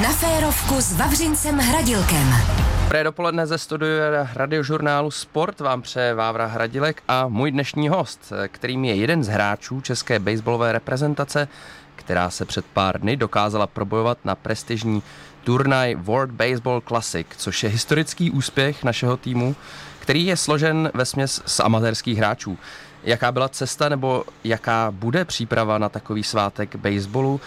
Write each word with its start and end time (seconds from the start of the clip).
Na 0.00 0.12
férovku 0.12 0.80
s 0.80 0.92
Vavřincem 0.92 1.58
Hradilkem. 1.58 2.34
Dobré 2.82 3.04
dopoledne 3.04 3.46
ze 3.46 3.58
studia 3.58 4.28
radiožurnálu 4.34 5.10
Sport 5.10 5.60
vám 5.60 5.82
přeje 5.82 6.14
Vávra 6.14 6.46
Hradilek 6.46 7.02
a 7.08 7.28
můj 7.28 7.50
dnešní 7.50 7.88
host, 7.88 8.32
kterým 8.48 8.84
je 8.84 8.94
jeden 8.94 9.24
z 9.24 9.28
hráčů 9.28 9.80
české 9.80 10.18
baseballové 10.18 10.72
reprezentace, 10.72 11.48
která 11.96 12.30
se 12.30 12.44
před 12.44 12.64
pár 12.64 13.00
dny 13.00 13.16
dokázala 13.16 13.66
probojovat 13.66 14.18
na 14.24 14.34
prestižní 14.34 15.02
turnaj 15.44 15.94
World 15.94 16.30
Baseball 16.30 16.80
Classic, 16.80 17.26
což 17.36 17.62
je 17.62 17.68
historický 17.70 18.30
úspěch 18.30 18.84
našeho 18.84 19.16
týmu, 19.16 19.56
který 19.98 20.26
je 20.26 20.36
složen 20.36 20.90
ve 20.94 21.04
směs 21.04 21.42
z 21.46 21.60
amatérských 21.60 22.18
hráčů. 22.18 22.58
Jaká 23.04 23.32
byla 23.32 23.48
cesta 23.48 23.88
nebo 23.88 24.24
jaká 24.44 24.90
bude 24.90 25.24
příprava 25.24 25.78
na 25.78 25.88
takový 25.88 26.22
svátek 26.22 26.76
baseballu? 26.76 27.40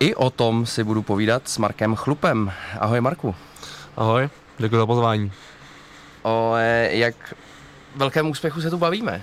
I 0.00 0.14
o 0.14 0.30
tom 0.30 0.66
si 0.66 0.84
budu 0.84 1.02
povídat 1.02 1.48
s 1.48 1.58
Markem 1.58 1.94
Chlupem. 1.94 2.52
Ahoj 2.78 3.00
Marku. 3.00 3.34
Ahoj, 3.96 4.28
děkuji 4.58 4.76
za 4.76 4.86
pozvání. 4.86 5.32
O 6.22 6.54
jak 6.90 7.34
velkém 7.96 8.30
úspěchu 8.30 8.60
se 8.60 8.70
tu 8.70 8.78
bavíme? 8.78 9.22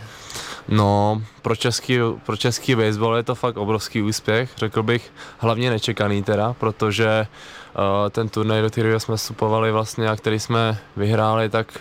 No, 0.68 1.22
pro 1.42 1.56
český, 1.56 1.98
pro 2.26 2.38
český 2.38 2.76
baseball 2.76 3.16
je 3.16 3.24
to 3.24 3.36
fakt 3.36 3.58
obrovský 3.58 4.02
úspěch, 4.02 4.52
řekl 4.58 4.84
bych, 4.84 5.14
hlavně 5.38 5.70
nečekaný 5.70 6.24
teda, 6.24 6.54
protože 6.54 7.28
uh, 7.28 8.10
ten 8.10 8.30
turnaj, 8.30 8.62
do 8.62 8.70
kterého 8.70 9.00
jsme 9.00 9.18
vstupovali 9.18 9.72
vlastně 9.72 10.10
a 10.10 10.16
který 10.16 10.40
jsme 10.40 10.78
vyhráli, 10.98 11.50
tak 11.50 11.80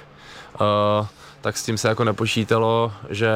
uh, 0.60 1.06
tak 1.40 1.56
s 1.56 1.64
tím 1.64 1.78
se 1.78 1.88
jako 1.88 2.04
nepočítalo, 2.04 2.92
že, 3.10 3.30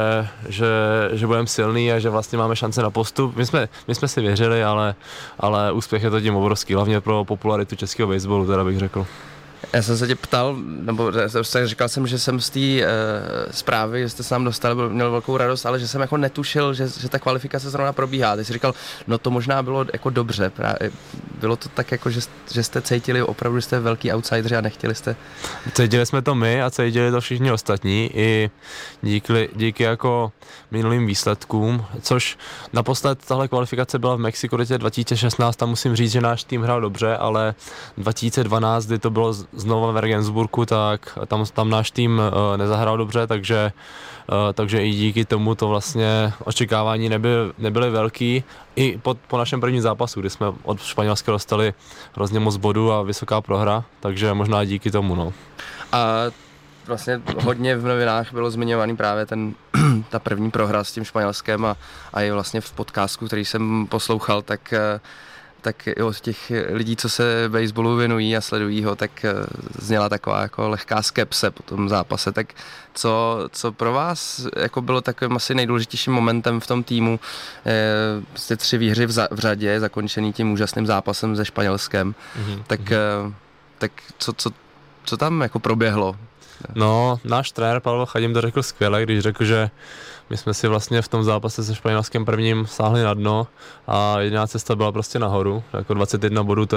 že, 0.49 0.67
že 1.13 1.27
budeme 1.27 1.47
silný 1.47 1.93
a 1.93 1.99
že 1.99 2.11
vlastně 2.11 2.39
máme 2.39 2.57
šance 2.57 2.83
na 2.83 2.91
postup. 2.91 3.37
My 3.37 3.47
jsme, 3.47 3.69
my 3.89 3.95
jsme 3.95 4.09
si 4.09 4.21
věřili, 4.21 4.65
ale, 4.65 4.95
ale 5.39 5.73
úspěch 5.73 6.03
je 6.03 6.11
to 6.11 6.21
tím 6.21 6.37
obrovský, 6.37 6.75
hlavně 6.75 7.01
pro 7.01 7.25
popularitu 7.25 7.77
českého 7.77 8.09
baseballu, 8.09 8.47
teda 8.47 8.65
bych 8.65 8.79
řekl. 8.79 9.07
Já 9.73 9.83
jsem 9.83 9.99
se 9.99 10.07
tě 10.07 10.17
ptal, 10.17 10.57
nebo 10.67 11.13
říkal 11.65 11.89
jsem, 11.89 12.07
že 12.07 12.19
jsem 12.19 12.41
z 12.41 12.51
té 12.51 12.59
uh, 12.59 12.87
zprávy, 13.51 14.03
že 14.03 14.09
jste 14.09 14.23
se 14.23 14.35
nám 14.35 14.45
dostali, 14.45 14.75
byl, 14.75 14.91
měl 14.91 15.11
velkou 15.11 15.37
radost, 15.37 15.67
ale 15.67 15.81
že 15.81 15.89
jsem 15.89 16.01
jako 16.01 16.17
netušil, 16.17 16.75
že, 16.75 16.89
že 17.01 17.09
ta 17.09 17.19
kvalifikace 17.19 17.71
zrovna 17.71 17.93
probíhá. 17.93 18.37
Ty 18.37 18.45
jsi 18.45 18.53
říkal, 18.53 18.75
no 19.07 19.19
to 19.19 19.31
možná 19.31 19.63
bylo 19.63 19.87
jako 19.93 20.11
dobře, 20.11 20.51
právě, 20.51 20.91
bylo 21.41 21.57
to 21.57 21.69
tak 21.69 21.93
jako, 21.93 22.11
že, 22.11 22.21
že 22.53 22.63
jste 22.63 22.83
cítili 22.83 23.23
opravdu, 23.23 23.59
že 23.59 23.63
jste 23.63 23.81
velký 23.81 24.13
outsideri 24.13 24.57
a 24.57 24.61
nechtěli 24.61 24.95
jste... 24.95 25.17
Cítili 25.73 26.07
jsme 26.07 26.23
to 26.23 26.35
my 26.35 26.63
a 26.63 26.71
cítili 26.71 27.11
to 27.11 27.21
všichni 27.21 27.53
ostatní 27.53 28.11
i 28.15 28.51
díky, 29.03 29.49
díky 29.55 29.83
jako 29.83 30.33
minulým 30.71 31.07
výsledkům, 31.07 31.85
což 32.03 32.39
naposled 32.73 33.25
tahle 33.27 33.49
kvalifikace 33.49 33.99
byla 33.99 34.17
v 34.17 34.19
Mexiku 34.19 34.57
2016, 34.57 35.57
tam 35.57 35.69
musím 35.69 35.97
říct, 35.97 36.13
že 36.13 36.21
náš 36.21 36.45
tým 36.45 36.63
hrál 36.63 36.81
dobře, 36.81 37.17
ale 37.17 37.55
2012, 37.99 38.87
kdy 38.87 38.99
to 38.99 39.11
bylo 39.11 39.35
znovu 39.53 39.93
v 39.93 39.97
Regensburgu, 39.97 40.67
tak 40.67 41.19
tam, 41.27 41.45
tam 41.47 41.71
náš 41.71 41.91
tým 41.91 42.19
uh, 42.19 42.57
nezahrál 42.57 42.97
dobře, 42.97 43.27
takže, 43.27 43.73
uh, 44.29 44.53
takže 44.53 44.87
i 44.87 44.91
díky 44.91 45.25
tomu 45.25 45.55
to 45.55 45.69
vlastně 45.69 46.33
očekávání 46.45 47.09
nebyly, 47.09 47.53
nebyly 47.59 47.91
velký. 47.91 48.45
I 48.77 48.99
po, 49.03 49.15
po 49.15 49.39
našem 49.39 49.61
prvním 49.61 49.81
zápasu, 49.81 50.21
kdy 50.21 50.31
jsme 50.31 50.47
od 50.63 50.83
Španělska 50.83 51.33
dostali 51.33 51.75
hrozně 52.15 52.41
moc 52.41 52.57
bodů 52.57 52.93
a 52.93 53.03
vysoká 53.03 53.41
prohra, 53.41 53.85
takže 54.01 54.35
možná 54.35 54.65
díky 54.65 54.91
tomu. 54.91 55.15
No. 55.15 55.33
A 55.93 56.27
vlastně 56.87 57.21
hodně 57.45 57.77
v 57.77 57.85
novinách 57.85 58.33
bylo 58.33 58.51
zmiňovaný 58.51 58.97
právě 58.97 59.27
ten, 59.27 59.55
ta 60.09 60.19
první 60.19 60.51
prohra 60.51 60.85
s 60.85 60.93
tím 60.93 61.05
Španělskem 61.05 61.65
a, 61.65 61.77
a 62.13 62.23
i 62.23 62.31
vlastně 62.31 62.61
v 62.61 62.73
podcastu, 62.73 63.27
který 63.27 63.45
jsem 63.45 63.87
poslouchal, 63.87 64.43
tak 64.43 64.75
uh, 64.95 65.01
tak 65.61 65.87
i 65.87 66.03
od 66.03 66.21
těch 66.21 66.53
lidí, 66.69 66.97
co 66.97 67.09
se 67.09 67.45
baseballu 67.49 67.97
věnují 67.97 68.37
a 68.37 68.41
sledují 68.41 68.85
ho, 68.85 68.97
tak 68.97 69.25
eh, 69.25 69.33
zněla 69.79 70.09
taková 70.09 70.43
jako 70.43 70.69
lehká 70.69 71.03
skepse 71.03 71.51
po 71.51 71.63
tom 71.63 71.89
zápase. 71.89 72.33
Tak 72.33 72.55
co, 72.95 73.39
co 73.53 73.73
pro 73.73 73.93
vás 73.93 74.47
jako 74.57 74.83
bylo 74.83 75.01
takovým 75.01 75.37
asi 75.37 75.55
nejdůležitějším 75.55 76.13
momentem 76.13 76.61
v 76.61 76.67
tom 76.67 76.83
týmu? 76.83 77.21
Jste 78.35 78.57
tři 78.57 78.79
výhry 78.79 79.07
v, 79.07 79.11
za, 79.11 79.29
v 79.31 79.39
řadě, 79.39 79.81
zakončený 79.81 80.33
tím 80.33 80.53
úžasným 80.53 80.87
zápasem 80.87 81.37
se 81.37 81.45
Španělskem. 81.45 82.15
Mm-hmm. 82.15 82.63
Tak, 82.67 82.81
mm-hmm. 82.81 83.35
tak 83.79 83.93
co, 84.19 84.33
co, 84.33 84.51
co 85.05 85.17
tam 85.17 85.41
jako 85.41 85.59
proběhlo? 85.59 86.17
No, 86.75 87.21
náš 87.25 87.53
trenér 87.53 87.81
Pavel 87.81 88.07
Chadim 88.07 88.35
to 88.35 88.41
řekl 88.41 88.63
skvěle, 88.63 89.03
když 89.03 89.21
řekl, 89.21 89.45
že 89.45 89.71
my 90.31 90.37
jsme 90.37 90.55
si 90.55 90.69
vlastně 90.69 91.03
v 91.03 91.09
tom 91.09 91.25
zápase 91.25 91.65
se 91.65 91.75
Španělskem 91.75 92.25
prvním 92.25 92.67
sáhli 92.67 93.03
na 93.03 93.15
dno 93.15 93.47
a 93.87 94.21
jediná 94.21 94.47
cesta 94.47 94.77
byla 94.77 94.93
prostě 94.93 95.19
nahoru. 95.19 95.63
Jako 95.73 95.95
21 95.95 96.43
bodů 96.43 96.67
to 96.67 96.77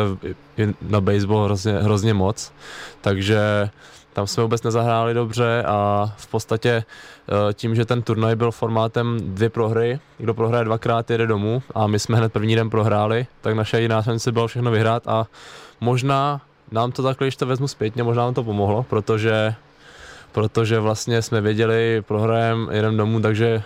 je 0.58 0.74
na 0.82 1.02
baseball 1.02 1.46
hrozně, 1.46 1.74
hrozně 1.74 2.14
moc. 2.14 2.54
Takže 3.02 3.70
tam 4.14 4.28
jsme 4.28 4.44
vůbec 4.44 4.64
nezahráli 4.64 5.14
dobře 5.14 5.64
a 5.68 6.10
v 6.18 6.28
podstatě 6.28 6.70
eh, 6.70 7.54
tím, 7.54 7.76
že 7.76 7.86
ten 7.86 8.02
turnaj 8.02 8.36
byl 8.36 8.52
formátem 8.52 9.18
dvě 9.22 9.50
prohry, 9.50 10.00
kdo 10.18 10.34
prohraje 10.34 10.66
dvakrát, 10.66 11.10
jede 11.10 11.28
domů 11.28 11.64
a 11.76 11.88
my 11.88 12.00
jsme 12.00 12.18
hned 12.18 12.34
první 12.34 12.56
den 12.56 12.70
prohráli, 12.70 13.28
tak 13.42 13.56
naše 13.56 13.78
jediná 13.78 14.02
šance 14.02 14.32
bylo 14.32 14.48
všechno 14.48 14.72
vyhrát 14.72 15.08
a 15.08 15.28
možná 15.80 16.42
nám 16.72 16.92
to 16.92 17.04
takhle, 17.04 17.28
když 17.28 17.36
to 17.36 17.46
vezmu 17.46 17.68
zpětně, 17.68 18.04
možná 18.04 18.24
nám 18.24 18.34
to 18.34 18.44
pomohlo, 18.44 18.84
protože 18.84 19.56
protože 20.34 20.80
vlastně 20.80 21.22
jsme 21.22 21.42
věděli, 21.42 22.04
prohrajem, 22.08 22.70
jeden 22.72 22.98
domů, 22.98 23.22
takže 23.22 23.64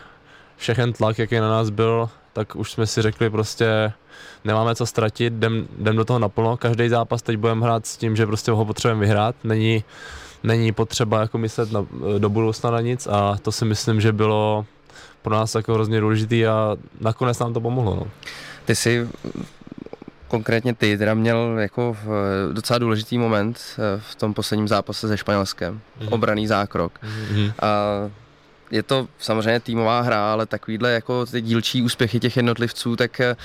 všechen 0.57 0.93
tlak, 0.93 1.19
jaký 1.19 1.35
na 1.35 1.49
nás 1.49 1.69
byl, 1.69 2.09
tak 2.33 2.55
už 2.55 2.71
jsme 2.71 2.87
si 2.87 3.01
řekli 3.01 3.29
prostě 3.29 3.93
nemáme 4.45 4.75
co 4.75 4.85
ztratit, 4.85 5.33
jdem, 5.33 5.67
jdem 5.79 5.95
do 5.95 6.05
toho 6.05 6.19
naplno, 6.19 6.57
každý 6.57 6.89
zápas 6.89 7.21
teď 7.21 7.37
budeme 7.37 7.65
hrát 7.65 7.85
s 7.85 7.97
tím, 7.97 8.15
že 8.15 8.25
prostě 8.25 8.51
ho 8.51 8.65
potřebujeme 8.65 9.01
vyhrát, 9.01 9.35
není, 9.43 9.83
není 10.43 10.71
potřeba 10.71 11.21
jako 11.21 11.37
myslet 11.37 11.71
na, 11.71 11.85
do 12.17 12.29
budoucna 12.29 12.71
na 12.71 12.81
nic 12.81 13.07
a 13.07 13.37
to 13.41 13.51
si 13.51 13.65
myslím, 13.65 14.01
že 14.01 14.11
bylo 14.11 14.65
pro 15.21 15.35
nás 15.35 15.55
jako 15.55 15.73
hrozně 15.73 16.01
důležitý 16.01 16.47
a 16.47 16.77
nakonec 17.01 17.39
nám 17.39 17.53
to 17.53 17.61
pomohlo. 17.61 17.95
No. 17.95 18.07
Ty 18.65 18.75
jsi 18.75 19.07
konkrétně 20.27 20.73
ty 20.73 20.97
teda 20.97 21.13
měl 21.13 21.55
jako 21.59 21.97
docela 22.51 22.79
důležitý 22.79 23.17
moment 23.17 23.59
eh, 23.59 24.01
v 24.11 24.15
tom 24.15 24.33
posledním 24.33 24.67
zápase 24.67 25.07
se 25.07 25.17
Španělskem. 25.17 25.79
Mm-hmm. 25.99 26.13
Obraný 26.13 26.47
zákrok. 26.47 26.99
Mm-hmm. 27.03 27.53
A 27.61 27.67
je 28.71 28.83
to 28.83 29.07
samozřejmě 29.19 29.59
týmová 29.59 30.01
hra, 30.01 30.31
ale 30.33 30.45
takovýhle 30.45 30.91
jako 30.91 31.25
ty 31.25 31.41
dílčí 31.41 31.81
úspěchy 31.81 32.19
těch 32.19 32.37
jednotlivců, 32.37 32.95
tak 32.95 33.19
eh, 33.19 33.35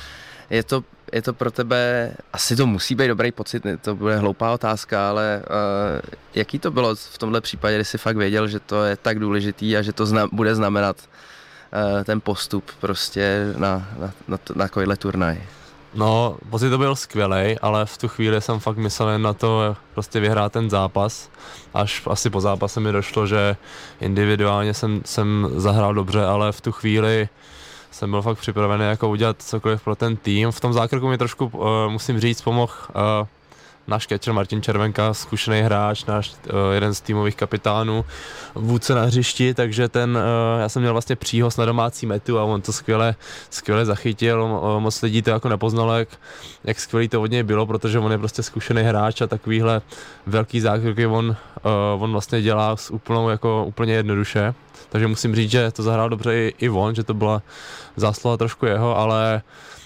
je 0.51 0.63
to, 0.63 0.85
je 1.13 1.23
to 1.23 1.33
pro 1.33 1.51
tebe, 1.51 2.13
asi 2.33 2.57
to 2.57 2.67
musí 2.67 2.95
být 2.95 3.09
dobrý 3.09 3.33
pocit, 3.33 3.63
to 3.81 3.95
bude 3.95 4.17
hloupá 4.17 4.53
otázka, 4.53 5.09
ale 5.09 5.43
uh, 5.43 6.01
jaký 6.35 6.59
to 6.59 6.71
bylo 6.71 6.95
v 6.95 7.19
tomhle 7.19 7.41
případě, 7.41 7.77
kdy 7.77 7.85
jsi 7.85 7.99
fakt 7.99 8.17
věděl, 8.17 8.49
že 8.49 8.61
to 8.61 8.85
je 8.85 8.97
tak 8.97 9.19
důležitý 9.19 9.77
a 9.77 9.83
že 9.83 9.93
to 9.93 10.07
zna, 10.07 10.29
bude 10.33 10.55
znamenat 10.55 10.97
uh, 10.99 12.05
ten 12.05 12.21
postup 12.21 12.71
prostě 12.81 13.55
na, 13.57 13.89
na, 13.99 14.13
na, 14.29 14.39
na 14.55 14.65
takovýhle 14.65 14.97
turnaj? 14.97 15.43
No, 15.95 16.37
pocit 16.51 16.71
to 16.71 16.79
byl 16.79 16.97
skvělý, 16.97 17.59
ale 17.63 17.87
v 17.87 17.99
tu 17.99 18.09
chvíli 18.09 18.41
jsem 18.41 18.61
fakt 18.61 18.77
myslel 18.77 19.19
na 19.19 19.33
to 19.33 19.77
prostě 19.95 20.21
vyhrát 20.21 20.53
ten 20.53 20.71
zápas. 20.71 21.31
Až 21.75 22.03
asi 22.07 22.31
po 22.31 22.41
zápase 22.41 22.81
mi 22.81 22.93
došlo, 22.93 23.27
že 23.27 23.57
individuálně 24.01 24.75
jsem, 24.75 25.03
jsem 25.05 25.49
zahrál 25.57 25.95
dobře, 25.95 26.25
ale 26.25 26.53
v 26.53 26.61
tu 26.61 26.73
chvíli 26.73 27.29
jsem 27.91 28.11
byl 28.11 28.23
fakt 28.23 28.39
připravený 28.39 28.85
jako 28.85 29.09
udělat 29.09 29.43
cokoliv 29.43 29.83
pro 29.85 29.97
ten 29.97 30.17
tým. 30.17 30.51
V 30.51 30.61
tom 30.61 30.73
zákroku 30.73 31.09
mi 31.09 31.19
trošku, 31.19 31.47
uh, 31.47 31.67
musím 31.89 32.21
říct, 32.21 32.43
pomohl 32.43 32.73
uh, 32.89 33.27
náš 33.87 34.07
catcher 34.07 34.35
Martin 34.35 34.63
Červenka, 34.63 35.15
zkušený 35.15 35.61
hráč, 35.63 36.05
náš 36.05 36.31
uh, 36.31 36.75
jeden 36.75 36.95
z 36.95 37.01
týmových 37.01 37.37
kapitánů, 37.37 38.05
vůdce 38.55 38.95
na 38.95 39.03
hřišti, 39.03 39.55
takže 39.55 39.89
ten, 39.89 40.11
uh, 40.11 40.61
já 40.61 40.69
jsem 40.69 40.83
měl 40.83 40.93
vlastně 40.93 41.17
příhoz 41.17 41.57
na 41.57 41.65
domácí 41.65 42.07
metu 42.07 42.39
a 42.39 42.45
on 42.45 42.63
to 42.63 42.73
skvěle, 42.73 43.15
skvěle 43.51 43.85
zachytil, 43.85 44.43
uh, 44.43 44.81
moc 44.81 45.03
lidí 45.03 45.23
to 45.23 45.31
jako 45.31 45.49
nepoznalo, 45.49 45.99
jak, 45.99 46.09
jak 46.65 46.81
skvělý 46.81 47.09
to 47.09 47.23
od 47.23 47.31
něj 47.31 47.43
bylo, 47.43 47.67
protože 47.67 47.99
on 47.99 48.13
je 48.13 48.19
prostě 48.19 48.43
zkušený 48.43 48.83
hráč 48.83 49.21
a 49.21 49.27
takovýhle 49.27 49.83
velký 50.27 50.61
zákroky 50.61 51.07
on, 51.07 51.37
on 51.99 52.13
vlastně 52.13 52.43
dělá 52.43 52.77
s 52.77 52.91
úplnou, 52.91 53.29
jako 53.29 53.65
úplně 53.65 53.95
jednoduše, 53.95 54.55
takže 54.89 55.07
musím 55.07 55.35
říct, 55.35 55.51
že 55.51 55.71
to 55.71 55.83
zahrál 55.83 56.09
dobře 56.09 56.35
i, 56.35 56.55
i 56.59 56.69
on, 56.69 56.95
že 56.95 57.03
to 57.03 57.15
byla 57.15 57.43
zásluha 57.97 58.37
trošku 58.37 58.67
jeho, 58.67 58.99
ale 58.99 59.43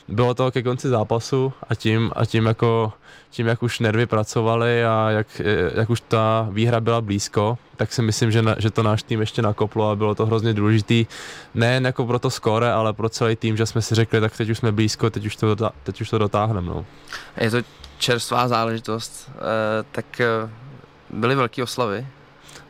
bylo 0.08 0.34
to 0.34 0.50
ke 0.50 0.62
konci 0.62 0.88
zápasu 0.88 1.52
a 1.68 1.74
tím, 1.74 2.10
a 2.16 2.26
tím 2.26 2.46
jako 2.46 2.92
tím, 3.30 3.46
jak 3.46 3.62
už 3.62 3.80
nervy 3.80 4.06
pracovaly 4.06 4.84
a 4.84 5.10
jak, 5.10 5.26
jak 5.74 5.90
už 5.90 6.02
ta 6.08 6.48
výhra 6.50 6.80
byla 6.80 7.00
blízko, 7.00 7.58
tak 7.76 7.92
si 7.92 8.02
myslím, 8.02 8.30
že, 8.30 8.42
na, 8.42 8.56
že 8.58 8.70
to 8.70 8.82
náš 8.82 9.02
tým 9.02 9.20
ještě 9.20 9.42
nakoplo 9.42 9.90
a 9.90 9.96
bylo 9.96 10.14
to 10.14 10.26
hrozně 10.26 10.54
důležitý, 10.54 11.06
nejen 11.54 11.86
jako 11.86 12.06
pro 12.06 12.18
to 12.18 12.30
skóre, 12.30 12.72
ale 12.72 12.92
pro 12.92 13.08
celý 13.08 13.36
tým, 13.36 13.56
že 13.56 13.66
jsme 13.66 13.82
si 13.82 13.94
řekli, 13.94 14.20
tak 14.20 14.36
teď 14.36 14.50
už 14.50 14.58
jsme 14.58 14.72
blízko, 14.72 15.10
teď 15.10 15.26
už 15.26 15.36
to, 15.36 15.56
teď 15.82 16.00
už 16.00 16.10
to 16.10 16.18
dotáhneme. 16.18 16.66
No. 16.66 16.84
Je 17.40 17.50
to 17.50 17.58
čerstvá 17.98 18.48
záležitost, 18.48 19.30
e, 19.30 19.82
tak 19.92 20.20
eh, 20.20 20.50
byly 21.10 21.34
velké 21.34 21.62
oslavy? 21.62 22.06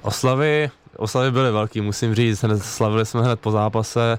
Oslavy, 0.03 0.71
oslavy 0.99 1.31
byly 1.31 1.53
velký, 1.53 1.81
musím 1.81 2.15
říct, 2.15 2.45
slavili 2.59 3.07
jsme 3.07 3.23
hned 3.23 3.41
po 3.41 3.51
zápase 3.51 4.19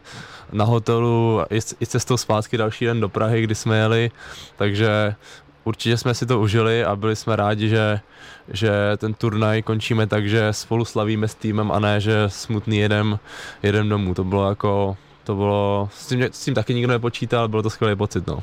na 0.52 0.66
hotelu 0.66 1.42
i, 1.80 1.86
cestou 1.86 2.18
zpátky 2.18 2.58
další 2.58 2.86
den 2.86 3.00
do 3.00 3.10
Prahy, 3.10 3.42
kdy 3.42 3.56
jsme 3.56 3.78
jeli, 3.78 4.12
takže 4.56 5.16
určitě 5.64 5.98
jsme 5.98 6.14
si 6.14 6.26
to 6.26 6.40
užili 6.40 6.84
a 6.86 6.96
byli 6.96 7.16
jsme 7.16 7.36
rádi, 7.36 7.70
že, 7.70 8.00
že 8.48 8.72
ten 8.98 9.14
turnaj 9.14 9.62
končíme 9.62 10.08
tak, 10.08 10.30
že 10.30 10.54
spolu 10.54 10.86
slavíme 10.86 11.28
s 11.28 11.36
týmem 11.36 11.72
a 11.72 11.80
ne, 11.80 12.02
že 12.02 12.24
smutný 12.28 12.78
jedem, 12.78 13.20
jedem 13.64 13.90
domů. 13.90 14.14
To 14.14 14.24
bylo 14.24 14.50
jako, 14.50 14.98
to 15.24 15.36
bylo, 15.36 15.90
s 15.94 16.08
tím, 16.08 16.22
s 16.22 16.46
tím 16.46 16.54
taky 16.54 16.74
nikdo 16.74 16.92
nepočítal, 16.94 17.48
bylo 17.48 17.64
to 17.64 17.70
skvělý 17.70 17.96
pocit, 17.96 18.28
no. 18.28 18.40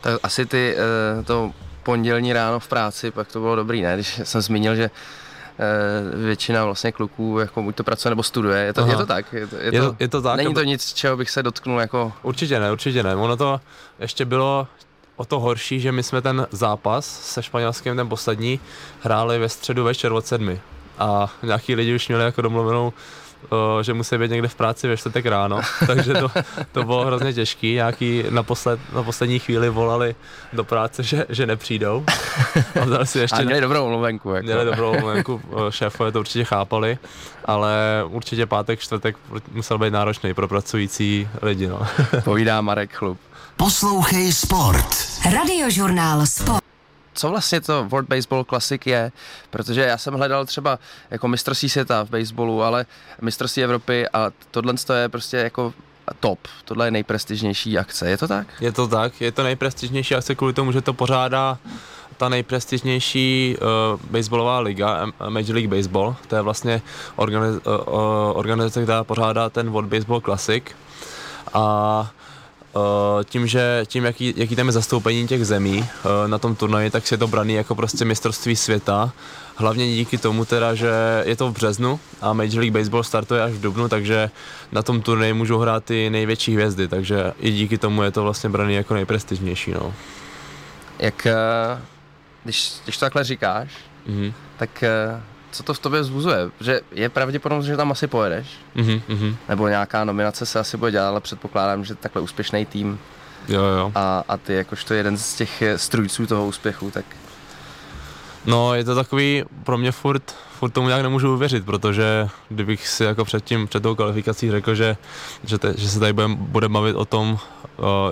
Tak 0.00 0.20
asi 0.22 0.46
ty, 0.46 0.76
eh, 0.76 1.22
to 1.22 1.50
pondělní 1.82 2.32
ráno 2.32 2.60
v 2.60 2.68
práci, 2.68 3.10
pak 3.10 3.32
to 3.32 3.40
bylo 3.40 3.56
dobrý, 3.56 3.82
ne? 3.82 3.94
Když 3.94 4.20
jsem 4.24 4.40
zmínil, 4.40 4.76
že 4.76 4.90
většina 6.14 6.64
vlastně 6.64 6.92
kluků 6.92 7.38
jako 7.38 7.62
buď 7.62 7.76
to 7.76 7.84
pracuje 7.84 8.10
nebo 8.10 8.22
studuje. 8.22 8.64
Je 8.64 8.72
to, 8.72 8.86
je 8.86 8.96
to 8.96 9.06
tak? 9.06 9.32
Je 9.32 9.46
to, 9.46 9.56
je, 9.56 9.74
Je 9.74 9.80
to, 9.80 9.96
je 10.00 10.08
to 10.08 10.22
tak, 10.22 10.36
Není 10.36 10.54
to 10.54 10.62
nic, 10.62 10.92
čeho 10.92 11.16
bych 11.16 11.30
se 11.30 11.42
dotknul 11.42 11.80
jako... 11.80 12.12
Určitě 12.22 12.60
ne, 12.60 12.72
určitě 12.72 13.02
ne. 13.02 13.16
Ono 13.16 13.36
to 13.36 13.60
ještě 13.98 14.24
bylo 14.24 14.68
o 15.16 15.24
to 15.24 15.40
horší, 15.40 15.80
že 15.80 15.92
my 15.92 16.02
jsme 16.02 16.22
ten 16.22 16.46
zápas 16.50 17.20
se 17.32 17.42
Španělským, 17.42 17.96
ten 17.96 18.08
poslední, 18.08 18.60
hráli 19.02 19.38
ve 19.38 19.48
středu 19.48 19.84
večer 19.84 20.12
od 20.12 20.26
sedmi. 20.26 20.60
A 20.98 21.32
nějaký 21.42 21.74
lidi 21.74 21.94
už 21.94 22.08
měli 22.08 22.24
jako 22.24 22.42
domluvenou, 22.42 22.92
že 23.82 23.94
musí 23.94 24.18
být 24.18 24.30
někde 24.30 24.48
v 24.48 24.54
práci 24.54 24.88
ve 24.88 24.96
čtvrtek 24.96 25.26
ráno, 25.26 25.60
takže 25.86 26.14
to, 26.14 26.30
to 26.72 26.84
bylo 26.84 27.04
hrozně 27.04 27.32
těžký. 27.32 27.72
Nějaký 27.74 28.24
na, 28.30 28.42
posled, 28.42 28.80
na 28.94 29.02
poslední 29.02 29.38
chvíli 29.38 29.70
volali 29.70 30.14
do 30.52 30.64
práce, 30.64 31.02
že, 31.02 31.26
že 31.28 31.46
nepřijdou. 31.46 32.04
A 32.80 32.84
vzali 32.84 33.06
si 33.06 33.18
ještě 33.18 33.36
A 33.36 33.42
měli 33.42 33.60
dobrou 33.60 33.88
mluvenku. 33.88 34.30
Jako. 34.30 34.44
Měli 34.44 34.64
dobrou 34.64 34.90
omluvenku, 34.90 35.40
šéfové 35.70 36.12
to 36.12 36.20
určitě 36.20 36.44
chápali, 36.44 36.98
ale 37.44 38.04
určitě 38.08 38.46
pátek, 38.46 38.80
čtvrtek 38.80 39.16
musel 39.52 39.78
být 39.78 39.90
náročný 39.90 40.34
pro 40.34 40.48
pracující 40.48 41.28
lidi. 41.42 41.68
No. 41.68 41.86
Povídá 42.24 42.60
Marek 42.60 42.92
Chlup. 42.92 43.18
Poslouchej 43.56 44.32
Sport. 44.32 44.88
Radiožurnál 45.32 46.26
Sport. 46.26 46.73
Co 47.14 47.30
vlastně 47.30 47.60
to 47.60 47.84
World 47.84 48.08
Baseball 48.08 48.44
Classic 48.44 48.82
je, 48.86 49.12
protože 49.50 49.80
já 49.80 49.98
jsem 49.98 50.14
hledal 50.14 50.46
třeba 50.46 50.78
jako 51.10 51.28
mistrovství 51.28 51.68
světa 51.68 52.04
v 52.04 52.10
baseballu, 52.10 52.62
ale 52.62 52.86
mistrovství 53.20 53.64
Evropy 53.64 54.08
a 54.08 54.30
tohle 54.50 54.74
je 54.94 55.08
prostě 55.08 55.36
jako 55.36 55.74
top, 56.20 56.38
tohle 56.64 56.86
je 56.86 56.90
nejprestižnější 56.90 57.78
akce, 57.78 58.10
je 58.10 58.16
to 58.18 58.28
tak? 58.28 58.46
Je 58.60 58.72
to 58.72 58.88
tak, 58.88 59.20
je 59.20 59.32
to 59.32 59.42
nejprestižnější 59.42 60.14
akce 60.14 60.34
kvůli 60.34 60.52
tomu, 60.52 60.72
že 60.72 60.80
to 60.80 60.92
pořádá 60.92 61.58
ta 62.16 62.28
nejprestižnější 62.28 63.56
uh, 63.56 64.00
baseballová 64.10 64.60
liga, 64.60 65.06
Major 65.28 65.54
League 65.54 65.70
Baseball. 65.70 66.16
To 66.28 66.36
je 66.36 66.42
vlastně 66.42 66.82
organiz, 67.16 67.56
uh, 67.56 67.72
organizace, 68.34 68.82
která 68.82 69.04
pořádá 69.04 69.50
ten 69.50 69.70
World 69.70 69.90
Baseball 69.90 70.20
Classic. 70.20 70.64
A 71.52 72.00
uh, 72.00 72.23
tím, 73.24 73.46
že 73.46 73.82
tím, 73.86 74.04
jaký, 74.04 74.34
jaký 74.36 74.56
tam 74.56 74.66
je 74.66 74.72
zastoupení 74.72 75.26
těch 75.28 75.46
zemí 75.46 75.78
uh, 75.78 75.86
na 76.28 76.38
tom 76.38 76.54
turnaji, 76.56 76.90
tak 76.90 77.06
si 77.06 77.14
je 77.14 77.18
to 77.18 77.26
braný 77.28 77.54
jako 77.54 77.74
prostě 77.74 78.04
mistrovství 78.04 78.56
světa. 78.56 79.12
Hlavně 79.56 79.86
díky 79.86 80.18
tomu 80.18 80.44
teda, 80.44 80.74
že 80.74 80.90
je 81.24 81.36
to 81.36 81.48
v 81.48 81.52
březnu 81.52 82.00
a 82.20 82.32
Major 82.32 82.58
League 82.58 82.72
Baseball 82.72 83.02
startuje 83.02 83.42
až 83.42 83.52
v 83.52 83.60
dubnu, 83.60 83.88
takže 83.88 84.30
na 84.72 84.82
tom 84.82 85.00
turnaji 85.02 85.32
můžou 85.32 85.58
hrát 85.58 85.84
ty 85.84 86.10
největší 86.10 86.54
hvězdy, 86.54 86.88
takže 86.88 87.32
i 87.40 87.50
díky 87.52 87.78
tomu 87.78 88.02
je 88.02 88.10
to 88.10 88.22
vlastně 88.22 88.50
braný 88.50 88.74
jako 88.74 88.94
nejprestižnější. 88.94 89.70
No. 89.72 89.94
Jak, 90.98 91.26
eh, 91.26 91.34
když, 92.44 92.72
když 92.84 92.96
to 92.96 93.04
takhle 93.06 93.24
říkáš, 93.24 93.70
Mhm. 94.06 94.32
tak 94.56 94.82
eh, 94.82 95.20
co 95.54 95.62
to 95.62 95.74
v 95.74 95.78
tobě 95.78 96.00
vzbuzuje? 96.00 96.38
Že 96.60 96.80
je 96.92 97.08
pravděpodobnost, 97.08 97.66
že 97.66 97.76
tam 97.76 97.92
asi 97.92 98.06
pojedeš? 98.06 98.46
Mhm, 98.74 99.02
mhm. 99.08 99.36
Nebo 99.48 99.68
nějaká 99.68 100.04
nominace 100.04 100.46
se 100.46 100.58
asi 100.58 100.76
bude 100.76 100.90
dělat, 100.90 101.08
ale 101.08 101.20
předpokládám, 101.20 101.84
že 101.84 101.94
takhle 101.94 102.22
úspěšný 102.22 102.66
tým 102.66 102.98
Jo, 103.48 103.62
jo. 103.62 103.92
a, 103.94 104.24
a 104.28 104.36
ty 104.36 104.54
jakožto 104.54 104.94
jeden 104.94 105.16
z 105.16 105.34
těch 105.34 105.62
strůjců 105.76 106.26
toho 106.26 106.46
úspěchu, 106.46 106.90
tak 106.90 107.04
No, 108.46 108.74
je 108.74 108.84
to 108.84 108.94
takový, 108.94 109.44
pro 109.64 109.78
mě 109.78 109.92
furt, 109.92 110.34
furt 110.58 110.70
tomu 110.70 110.88
nějak 110.88 111.02
nemůžu 111.02 111.34
uvěřit, 111.34 111.64
protože 111.64 112.28
kdybych 112.48 112.88
si 112.88 113.04
jako 113.04 113.24
předtím, 113.24 113.66
před 113.66 113.82
tou 113.82 113.94
kvalifikací 113.94 114.50
řekl, 114.50 114.74
že, 114.74 114.96
že, 115.44 115.58
te, 115.58 115.74
že 115.76 115.88
se 115.88 116.00
tady 116.00 116.12
budeme 116.12 116.34
bude 116.34 116.68
bavit 116.68 116.96
o 116.96 117.04
tom, 117.04 117.38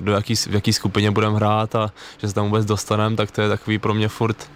do 0.00 0.12
jaký, 0.12 0.34
v 0.36 0.54
jaký 0.54 0.72
skupině 0.72 1.10
budeme 1.10 1.36
hrát 1.36 1.74
a 1.74 1.92
že 2.18 2.28
se 2.28 2.34
tam 2.34 2.44
vůbec 2.44 2.64
dostaneme, 2.64 3.16
tak 3.16 3.30
to 3.30 3.42
je 3.42 3.48
takový 3.48 3.78
pro 3.78 3.94
mě 3.94 4.08
furt, 4.08 4.50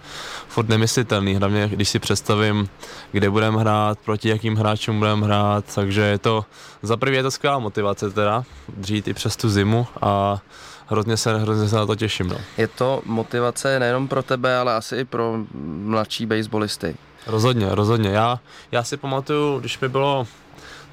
furt 0.47 0.69
nemyslitelný. 0.69 1.35
Hlavně 1.35 1.67
když 1.67 1.89
si 1.89 1.99
představím, 1.99 2.69
kde 3.11 3.29
budeme 3.29 3.59
hrát, 3.59 3.99
proti 4.05 4.29
jakým 4.29 4.55
hráčům 4.55 4.99
budeme 4.99 5.25
hrát, 5.25 5.65
takže 5.75 6.01
je 6.01 6.17
to, 6.17 6.45
za 6.81 6.97
prvý 6.97 7.15
je 7.15 7.23
to 7.23 7.31
skvělá 7.31 7.59
motivace 7.59 8.11
teda, 8.11 8.43
dřít 8.77 9.07
i 9.07 9.13
přes 9.13 9.35
tu 9.35 9.49
zimu 9.49 9.87
a 10.01 10.39
hrozně 10.87 11.17
se, 11.17 11.37
hrozně 11.37 11.67
se 11.67 11.75
na 11.75 11.85
to 11.85 11.95
těším. 11.95 12.27
No. 12.27 12.37
je 12.57 12.67
to 12.67 13.01
motivace 13.05 13.79
nejenom 13.79 14.07
pro 14.07 14.23
tebe, 14.23 14.57
ale 14.57 14.75
asi 14.75 14.95
i 14.95 15.05
pro 15.05 15.37
mladší 15.85 16.25
baseballisty. 16.25 16.95
Rozhodně, 17.27 17.67
rozhodně. 17.75 18.09
Já, 18.09 18.39
já 18.71 18.83
si 18.83 18.97
pamatuju, 18.97 19.59
když 19.59 19.79
mi 19.79 19.89
bylo 19.89 20.27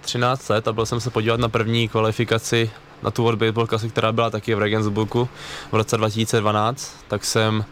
13 0.01 0.49
let 0.49 0.69
a 0.69 0.73
byl 0.73 0.87
jsem 0.87 1.01
se 1.01 1.11
podívat 1.11 1.41
na 1.41 1.49
první 1.49 1.89
kvalifikaci 1.89 2.71
na 3.03 3.11
tu 3.11 3.23
World 3.23 3.39
Baseball 3.39 3.67
Classic, 3.67 3.93
která 3.93 4.13
byla 4.13 4.31
taky 4.31 4.55
v 4.55 4.59
Regensburgu 4.59 5.29
v 5.73 5.77
roce 5.77 5.97
2012, 5.97 6.97
tak 7.09 7.25
jsem 7.25 7.65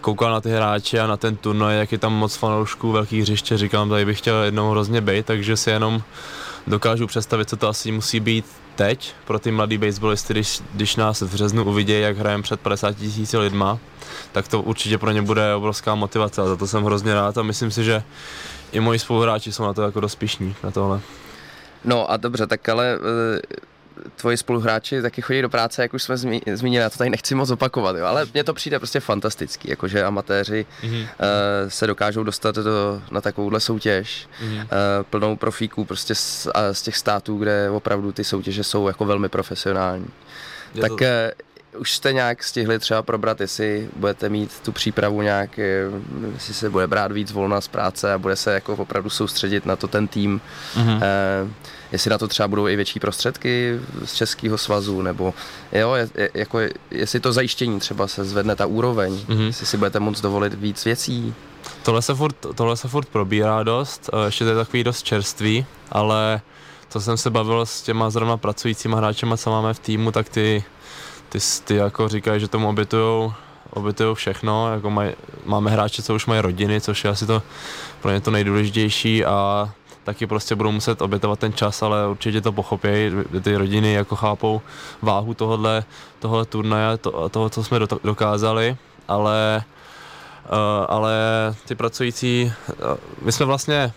koukal 0.00 0.32
na 0.32 0.40
ty 0.40 0.50
hráče 0.50 1.00
a 1.00 1.06
na 1.06 1.16
ten 1.16 1.36
turnaj, 1.36 1.78
jak 1.78 1.92
je 1.92 1.98
tam 1.98 2.12
moc 2.12 2.36
fanoušků, 2.36 2.92
velký 2.92 3.20
hřiště, 3.20 3.58
říkám, 3.58 3.88
tady 3.88 4.04
bych 4.04 4.18
chtěl 4.18 4.42
jednou 4.42 4.70
hrozně 4.70 5.00
být, 5.00 5.26
takže 5.26 5.56
si 5.56 5.70
jenom 5.70 6.02
dokážu 6.66 7.06
představit, 7.06 7.48
co 7.48 7.56
to 7.56 7.68
asi 7.68 7.92
musí 7.92 8.20
být 8.20 8.44
teď 8.78 9.14
pro 9.24 9.38
ty 9.38 9.50
mladý 9.50 9.78
baseballisty, 9.78 10.32
když, 10.32 10.60
když 10.74 10.96
nás 10.96 11.20
v 11.20 11.32
březnu 11.32 11.64
uvidí, 11.64 12.00
jak 12.00 12.18
hrajeme 12.18 12.42
před 12.42 12.60
50 12.60 12.96
tisíci 12.96 13.38
lidma, 13.38 13.78
tak 14.32 14.48
to 14.48 14.62
určitě 14.62 14.98
pro 14.98 15.10
ně 15.10 15.22
bude 15.22 15.54
obrovská 15.54 15.94
motivace 15.94 16.42
a 16.42 16.46
za 16.46 16.56
to 16.56 16.66
jsem 16.66 16.84
hrozně 16.84 17.14
rád 17.14 17.38
a 17.38 17.42
myslím 17.42 17.70
si, 17.70 17.84
že 17.84 18.02
i 18.72 18.80
moji 18.80 18.98
spoluhráči 18.98 19.52
jsou 19.52 19.62
na 19.62 19.74
to 19.74 19.82
jako 19.82 20.00
dost 20.00 20.14
pišní, 20.14 20.54
na 20.64 20.70
tohle. 20.70 21.00
No 21.84 22.10
a 22.10 22.16
dobře, 22.16 22.46
tak 22.46 22.68
ale 22.68 22.94
eh, 22.94 23.40
tvoji 24.16 24.36
spoluhráči 24.36 25.02
taky 25.02 25.22
chodí 25.22 25.42
do 25.42 25.48
práce, 25.48 25.82
jak 25.82 25.94
už 25.94 26.02
jsme 26.02 26.14
zmi- 26.14 26.40
zmínili, 26.54 26.82
já 26.82 26.90
to 26.90 26.98
tady 26.98 27.10
nechci 27.10 27.34
moc 27.34 27.50
opakovat, 27.50 27.96
jo, 27.96 28.04
ale 28.06 28.26
mně 28.34 28.44
to 28.44 28.54
přijde 28.54 28.78
prostě 28.78 29.00
fantastický, 29.00 29.70
jakože 29.70 30.04
amatéři 30.04 30.66
Mhm. 30.82 31.06
eh, 31.20 31.70
se 31.70 31.86
dokážou 31.86 32.22
dostat 32.24 32.54
do, 32.54 33.02
na 33.10 33.20
takovouhle 33.20 33.60
soutěž 33.60 34.28
Mhm. 34.42 34.58
eh, 34.60 34.66
plnou 35.10 35.36
profíků 35.36 35.84
prostě 35.84 36.14
z, 36.14 36.48
a 36.54 36.72
z 36.74 36.82
těch 36.82 36.96
států, 36.96 37.38
kde 37.38 37.70
opravdu 37.70 38.12
ty 38.12 38.24
soutěže 38.24 38.64
jsou 38.64 38.88
jako 38.88 39.04
velmi 39.04 39.28
profesionální. 39.28 40.06
Je 40.74 40.80
tak 40.80 40.90
to- 40.90 41.04
eh, 41.04 41.32
už 41.78 41.92
jste 41.92 42.12
nějak 42.12 42.44
stihli 42.44 42.78
třeba 42.78 43.02
probrat, 43.02 43.40
jestli 43.40 43.88
budete 43.96 44.28
mít 44.28 44.60
tu 44.60 44.72
přípravu 44.72 45.22
nějak, 45.22 45.58
jestli 46.34 46.54
se 46.54 46.70
bude 46.70 46.86
brát 46.86 47.12
víc 47.12 47.32
volna 47.32 47.60
z 47.60 47.68
práce 47.68 48.12
a 48.12 48.18
bude 48.18 48.36
se 48.36 48.52
jako 48.54 48.72
opravdu 48.74 49.10
soustředit 49.10 49.66
na 49.66 49.76
to 49.76 49.88
ten 49.88 50.08
tým, 50.08 50.40
Mhm. 50.76 51.00
eh, 51.02 51.48
jestli 51.92 52.10
na 52.10 52.18
to 52.18 52.28
třeba 52.28 52.48
budou 52.48 52.68
i 52.68 52.76
větší 52.76 53.00
prostředky 53.00 53.80
z 54.04 54.14
Českého 54.14 54.58
svazu, 54.58 55.02
nebo 55.02 55.34
jo, 55.72 55.94
je, 55.94 56.08
je, 56.14 56.30
jako 56.34 56.58
jestli 56.90 57.20
to 57.20 57.32
zajištění 57.32 57.80
třeba 57.80 58.08
se 58.08 58.24
zvedne 58.24 58.56
ta 58.56 58.66
úroveň, 58.66 59.20
Mhm. 59.28 59.42
jestli 59.46 59.66
si 59.66 59.76
budete 59.76 60.00
moct 60.00 60.20
dovolit 60.20 60.54
víc 60.54 60.84
věcí. 60.84 61.34
Tohle 61.82 62.02
se 62.02 62.14
furt, 62.14 62.36
tohle 62.54 62.76
se 62.76 62.88
furt 62.88 63.08
probírá 63.08 63.62
dost, 63.62 64.10
eh, 64.12 64.24
ještě 64.26 64.44
to 64.44 64.50
je 64.50 64.56
takový 64.56 64.84
dost 64.84 65.02
čerstvý, 65.02 65.66
ale 65.92 66.40
co 66.88 67.00
jsem 67.00 67.16
se 67.16 67.30
bavil 67.30 67.66
s 67.66 67.82
těma 67.82 68.10
zrovna 68.10 68.36
pracujícíma 68.36 68.96
hráčema, 68.96 69.36
co 69.36 69.50
máme 69.50 69.74
v 69.74 69.78
týmu, 69.78 70.12
tak 70.12 70.28
ty, 70.28 70.64
ty, 71.28 71.38
ty 71.64 71.74
jako 71.74 72.08
říkají, 72.08 72.40
že 72.40 72.48
tomu 72.48 72.68
obětujou, 72.68 73.32
obětujou 73.70 74.14
všechno, 74.14 74.72
jako 74.72 74.90
maj, 74.90 75.14
máme 75.44 75.70
hráče, 75.70 76.02
co 76.02 76.14
už 76.14 76.26
mají 76.26 76.40
rodiny, 76.40 76.80
což 76.80 77.04
je 77.04 77.10
asi 77.10 77.26
to 77.26 77.42
pro 78.02 78.10
ně 78.10 78.20
to 78.20 78.30
nejdůležitější 78.30 79.24
a 79.24 79.70
taky 80.08 80.26
prostě 80.26 80.54
budou 80.54 80.72
muset 80.72 81.02
obětovat 81.02 81.38
ten 81.38 81.52
čas, 81.52 81.82
ale 81.82 82.08
určitě 82.08 82.40
to 82.40 82.52
pochopějí, 82.52 83.12
ty 83.42 83.56
rodiny 83.56 83.92
jako 83.92 84.16
chápou 84.16 84.60
váhu 85.02 85.34
tohohle, 85.34 85.84
tohohle 86.18 86.44
turnaje, 86.44 86.96
to, 86.96 87.28
toho, 87.28 87.50
co 87.50 87.64
jsme 87.64 87.78
do, 87.78 87.86
dokázali, 88.04 88.76
ale 89.08 89.64
Uh, 90.48 90.86
ale 90.88 91.14
ty 91.68 91.74
pracující, 91.74 92.52
uh, 92.68 92.96
my 93.22 93.32
jsme 93.32 93.46
vlastně, 93.46 93.92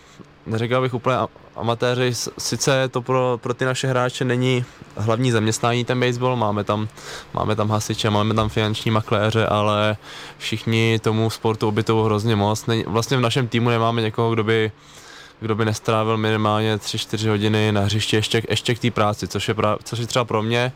neřekl 0.46 0.82
bych 0.82 0.94
úplně 0.94 1.18
amatéři, 1.56 2.14
sice 2.38 2.88
to 2.88 3.02
pro, 3.02 3.40
pro 3.42 3.54
ty 3.54 3.66
naše 3.66 3.88
hráče 3.88 4.26
není 4.26 4.66
hlavní 4.98 5.32
zaměstnání 5.32 5.86
ten 5.86 6.00
baseball, 6.00 6.36
máme 6.36 6.64
tam, 6.64 6.88
máme 7.34 7.56
tam 7.56 7.70
hasiče, 7.70 8.10
máme 8.10 8.34
tam 8.34 8.50
finanční 8.50 8.92
makléře, 8.92 9.46
ale 9.48 9.98
všichni 10.38 11.00
tomu 11.00 11.30
sportu 11.30 11.68
obětují 11.68 12.06
hrozně 12.06 12.36
moc. 12.36 12.66
Není, 12.66 12.84
vlastně 12.88 13.18
v 13.18 13.22
našem 13.22 13.48
týmu 13.48 13.70
nemáme 13.70 14.02
někoho, 14.02 14.32
kdo 14.32 14.44
by 14.44 14.72
kdo 15.42 15.56
by 15.56 15.66
nestrávil 15.66 16.18
minimálně 16.18 16.78
3-4 16.78 17.30
hodiny 17.30 17.72
na 17.72 17.82
hřišti 17.82 18.16
ještě, 18.16 18.42
ještě 18.50 18.76
k 18.76 18.80
té 18.80 18.92
práci, 18.92 19.28
což 19.28 19.48
je, 19.48 19.54
pra, 19.54 19.78
což 19.84 20.00
je 20.00 20.08
třeba 20.08 20.26
pro 20.26 20.42
mě, 20.42 20.72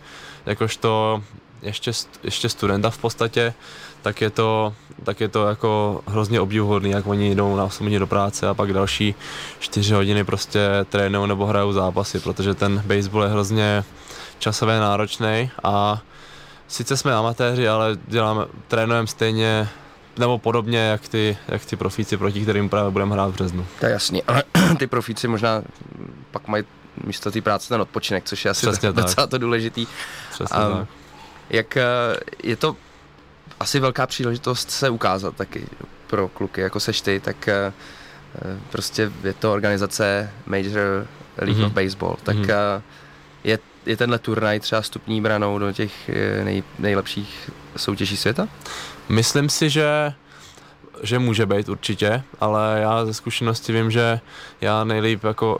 jakožto 0.45 1.23
ještě, 1.61 1.91
ještě 2.23 2.49
studenta 2.49 2.89
v 2.89 2.97
podstatě, 2.97 3.53
tak 4.01 4.21
je 4.21 4.29
to, 4.29 4.73
tak 5.03 5.21
je 5.21 5.27
to 5.27 5.47
jako 5.47 6.01
hrozně 6.07 6.41
obdivuhodný, 6.41 6.91
jak 6.91 7.07
oni 7.07 7.35
jdou 7.35 7.55
na 7.55 7.63
8 7.63 7.85
hodin 7.85 7.99
do 7.99 8.07
práce 8.07 8.47
a 8.47 8.53
pak 8.53 8.73
další 8.73 9.15
4 9.59 9.93
hodiny 9.93 10.23
prostě 10.23 10.59
trénují 10.89 11.27
nebo 11.27 11.45
hrajou 11.45 11.73
zápasy, 11.73 12.19
protože 12.19 12.53
ten 12.53 12.83
baseball 12.85 13.23
je 13.23 13.29
hrozně 13.29 13.83
časově 14.39 14.79
náročný 14.79 15.51
a 15.63 16.01
sice 16.67 16.97
jsme 16.97 17.13
amatéři, 17.13 17.67
ale 17.67 17.97
děláme, 18.07 18.45
trénujeme 18.67 19.07
stejně 19.07 19.69
nebo 20.19 20.37
podobně, 20.37 20.79
jak 20.79 21.07
ty, 21.07 21.37
jak 21.47 21.65
ty 21.65 21.75
profíci, 21.75 22.17
proti 22.17 22.41
kterým 22.41 22.69
právě 22.69 22.91
budeme 22.91 23.13
hrát 23.13 23.27
v 23.27 23.33
březnu. 23.33 23.65
To 23.79 23.85
je 23.85 23.91
jasný, 23.91 24.23
ale 24.23 24.43
ty 24.77 24.87
profíci 24.87 25.27
možná 25.27 25.61
pak 26.31 26.47
mají 26.47 26.63
místo 27.03 27.31
té 27.31 27.41
práce 27.41 27.69
ten 27.69 27.81
odpočinek, 27.81 28.23
což 28.23 28.45
je 28.45 28.51
asi 28.51 28.67
Přesně 28.67 28.91
docela 28.91 29.27
tak. 29.27 29.29
to 29.29 29.37
důležitý. 29.37 29.87
Přesně 30.31 30.57
a, 30.57 30.69
tak. 30.69 30.87
Jak 31.49 31.77
eh, 31.77 31.83
je 32.43 32.55
to 32.55 32.75
asi 33.59 33.79
velká 33.79 34.07
příležitost 34.07 34.71
se 34.71 34.89
ukázat 34.89 35.35
taky 35.35 35.67
pro 36.07 36.27
kluky, 36.27 36.61
jako 36.61 36.79
seš 36.79 37.01
ty, 37.01 37.19
tak 37.19 37.47
eh, 37.47 37.73
eh, 38.35 38.59
prostě 38.69 39.11
je 39.23 39.33
to 39.33 39.53
organizace 39.53 40.31
Major 40.45 41.07
League 41.37 41.57
mm-hmm. 41.57 41.65
of 41.65 41.71
Baseball, 41.71 42.17
tak 42.23 42.35
mm-hmm. 42.35 42.81
je, 43.43 43.59
je 43.85 43.97
tenhle 43.97 44.19
turnaj 44.19 44.59
třeba 44.59 44.81
stupní 44.81 45.21
branou 45.21 45.59
do 45.59 45.71
těch 45.71 46.09
nej, 46.43 46.63
nejlepších 46.79 47.49
soutěží 47.77 48.17
světa? 48.17 48.47
Myslím 49.09 49.49
si, 49.49 49.69
že 49.69 50.13
že 51.03 51.19
může 51.19 51.45
být 51.45 51.69
určitě, 51.69 52.23
ale 52.39 52.79
já 52.81 53.05
ze 53.05 53.13
zkušenosti 53.13 53.73
vím, 53.73 53.91
že 53.91 54.19
já 54.61 54.83
nejlíp 54.83 55.23
jako 55.23 55.59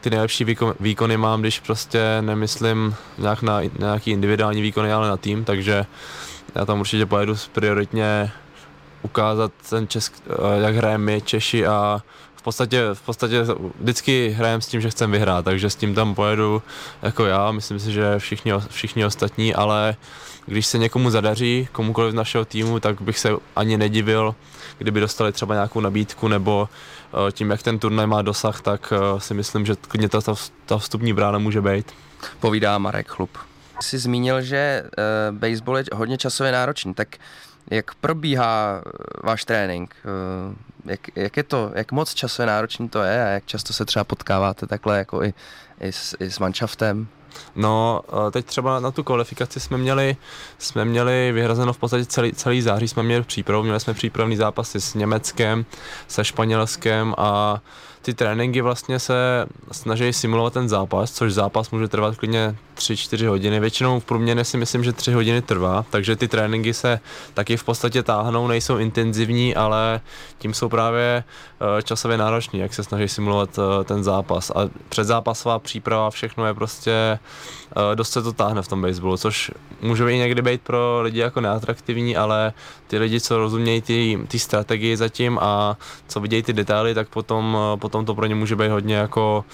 ty 0.00 0.10
nejlepší 0.10 0.44
výkon, 0.44 0.74
výkony 0.80 1.16
mám, 1.16 1.40
když 1.40 1.60
prostě 1.60 2.00
nemyslím 2.20 2.94
nějak 3.18 3.42
na, 3.42 3.60
na 3.60 3.62
nějaký 3.78 4.10
individuální 4.10 4.62
výkony, 4.62 4.92
ale 4.92 5.08
na 5.08 5.16
tým, 5.16 5.44
takže 5.44 5.86
já 6.54 6.64
tam 6.64 6.80
určitě 6.80 7.06
pojedu 7.06 7.34
prioritně 7.52 8.32
ukázat 9.02 9.52
ten 9.70 9.88
česk, 9.88 10.22
eh, 10.26 10.62
jak 10.62 10.74
hrajeme 10.74 11.04
my 11.04 11.20
Češi 11.20 11.66
a 11.66 12.02
v 12.34 12.42
podstatě, 12.42 12.82
v 12.92 13.02
podstatě 13.02 13.44
vždycky 13.80 14.28
hrajem 14.28 14.60
s 14.60 14.66
tím, 14.66 14.80
že 14.80 14.90
chcem 14.90 15.10
vyhrát, 15.10 15.44
takže 15.44 15.70
s 15.70 15.76
tím 15.76 15.94
tam 15.94 16.14
pojedu 16.14 16.62
jako 17.02 17.26
já, 17.26 17.52
myslím 17.52 17.78
si, 17.78 17.92
že 17.92 18.18
všichni, 18.18 18.52
všichni 18.70 19.04
ostatní, 19.04 19.54
ale 19.54 19.96
když 20.46 20.66
se 20.66 20.78
někomu 20.78 21.10
zadaří, 21.10 21.68
komukoliv 21.72 22.12
z 22.12 22.14
našeho 22.14 22.44
týmu, 22.44 22.80
tak 22.80 23.00
bych 23.00 23.18
se 23.18 23.30
ani 23.56 23.76
nedivil, 23.76 24.34
kdyby 24.78 25.00
dostali 25.00 25.32
třeba 25.32 25.54
nějakou 25.54 25.80
nabídku 25.80 26.28
nebo 26.28 26.68
eh, 27.28 27.32
tím, 27.32 27.50
jak 27.50 27.62
ten 27.62 27.78
turnaj 27.78 28.06
má 28.06 28.22
dosah, 28.22 28.60
tak 28.60 28.92
eh, 28.92 29.20
si 29.20 29.34
myslím, 29.34 29.66
že 29.66 29.74
klidně 29.88 30.08
ta, 30.08 30.20
ta 30.66 30.78
vstupní 30.78 31.12
brána 31.12 31.38
může 31.38 31.60
být. 31.60 31.92
Povídá 32.40 32.78
Marek 32.78 33.08
Chlup. 33.08 33.38
Jsi 33.80 33.98
zmínil, 33.98 34.42
že 34.42 34.84
uh, 34.84 35.38
baseball 35.38 35.78
je 35.78 35.84
hodně 35.92 36.18
časově 36.18 36.52
náročný, 36.52 36.94
tak 36.94 37.16
jak 37.70 37.94
probíhá 37.94 38.82
váš 39.24 39.44
trénink? 39.44 39.96
Uh, 40.04 40.54
jak, 40.84 41.00
jak 41.16 41.36
je 41.36 41.42
to, 41.42 41.72
jak 41.74 41.92
moc 41.92 42.14
časově 42.14 42.46
náročný 42.46 42.88
to 42.88 43.02
je 43.02 43.24
a 43.24 43.28
jak 43.28 43.46
často 43.46 43.72
se 43.72 43.84
třeba 43.84 44.04
potkáváte 44.04 44.66
takhle 44.66 44.98
jako 44.98 45.22
i, 45.22 45.34
i, 45.80 45.92
s, 45.92 46.16
i 46.20 46.30
s 46.30 46.38
manšaftem? 46.38 47.08
No, 47.56 48.00
teď 48.30 48.46
třeba 48.46 48.80
na 48.80 48.90
tu 48.90 49.02
kvalifikaci 49.02 49.60
jsme 49.60 49.78
měli, 49.78 50.16
jsme 50.58 50.84
měli 50.84 51.32
vyhrazeno 51.32 51.72
v 51.72 51.78
podstatě 51.78 52.04
celý, 52.04 52.32
celý 52.32 52.62
září, 52.62 52.88
jsme 52.88 53.02
měli 53.02 53.22
přípravu, 53.22 53.62
měli 53.62 53.80
jsme 53.80 53.94
přípravný 53.94 54.36
zápasy 54.36 54.80
s 54.80 54.94
Německem, 54.94 55.64
se 56.08 56.24
Španělskem 56.24 57.14
a 57.18 57.60
ty 58.02 58.14
tréninky 58.14 58.60
vlastně 58.60 58.98
se 58.98 59.46
snaží 59.72 60.12
simulovat 60.12 60.52
ten 60.52 60.68
zápas, 60.68 61.12
což 61.12 61.32
zápas 61.32 61.70
může 61.70 61.88
trvat 61.88 62.16
klidně 62.16 62.56
3-4 62.74 63.28
hodiny. 63.28 63.60
Většinou 63.60 64.00
v 64.00 64.04
průměru 64.04 64.44
si 64.44 64.56
myslím, 64.56 64.84
že 64.84 64.92
3 64.92 65.12
hodiny 65.12 65.42
trvá, 65.42 65.84
takže 65.90 66.16
ty 66.16 66.28
tréninky 66.28 66.74
se 66.74 67.00
taky 67.34 67.56
v 67.56 67.64
podstatě 67.64 68.02
táhnou, 68.02 68.46
nejsou 68.46 68.78
intenzivní, 68.78 69.54
ale 69.54 70.00
tím 70.38 70.54
jsou 70.54 70.68
právě 70.68 71.24
eh, 71.78 71.82
časově 71.82 72.16
nároční, 72.16 72.60
jak 72.60 72.74
se 72.74 72.84
snaží 72.84 73.08
simulovat 73.08 73.58
eh, 73.58 73.84
ten 73.84 74.04
zápas. 74.04 74.50
A 74.50 74.68
předzápasová 74.88 75.58
příprava, 75.58 76.10
všechno 76.10 76.46
je 76.46 76.54
prostě 76.54 76.92
eh, 76.92 77.96
dost 77.96 78.12
se 78.12 78.22
to 78.22 78.32
táhne 78.32 78.62
v 78.62 78.68
tom 78.68 78.82
baseballu, 78.82 79.16
což 79.16 79.50
může 79.80 80.04
být 80.04 80.18
někdy 80.18 80.42
být 80.42 80.62
pro 80.62 81.00
lidi 81.02 81.20
jako 81.20 81.40
neatraktivní, 81.40 82.16
ale 82.16 82.52
ty 82.86 82.98
lidi, 82.98 83.20
co 83.20 83.38
rozumějí 83.38 83.82
ty, 83.82 84.18
ty 84.28 84.38
strategii 84.38 84.96
zatím 84.96 85.38
a 85.42 85.76
co 86.08 86.20
vidějí 86.20 86.42
ty 86.42 86.52
detaily, 86.52 86.94
tak 86.94 87.08
potom, 87.08 87.58
potom 87.76 87.91
to 87.92 88.14
pro 88.14 88.26
ně 88.26 88.34
může 88.34 88.56
být 88.56 88.68
hodně 88.68 88.94
jako 88.94 89.44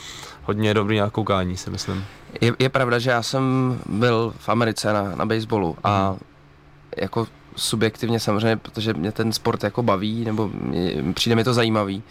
hodně 0.44 0.74
dobrý 0.74 0.98
na 0.98 1.10
koukání, 1.10 1.56
si 1.56 1.70
myslím. 1.70 2.04
Je, 2.40 2.52
je 2.58 2.68
pravda, 2.68 2.98
že 2.98 3.10
já 3.10 3.22
jsem 3.22 3.78
byl 3.86 4.34
v 4.38 4.48
Americe 4.48 4.92
na, 4.92 5.16
na 5.16 5.26
baseballu 5.26 5.76
a 5.84 6.10
mm. 6.10 6.18
jako 6.96 7.26
subjektivně 7.56 8.20
samozřejmě, 8.20 8.56
protože 8.56 8.94
mě 8.94 9.12
ten 9.12 9.32
sport 9.32 9.64
jako 9.64 9.82
baví, 9.82 10.24
nebo 10.24 10.50
mě, 10.60 11.12
přijde 11.14 11.36
mi 11.36 11.44
to 11.44 11.54
zajímavý, 11.54 12.02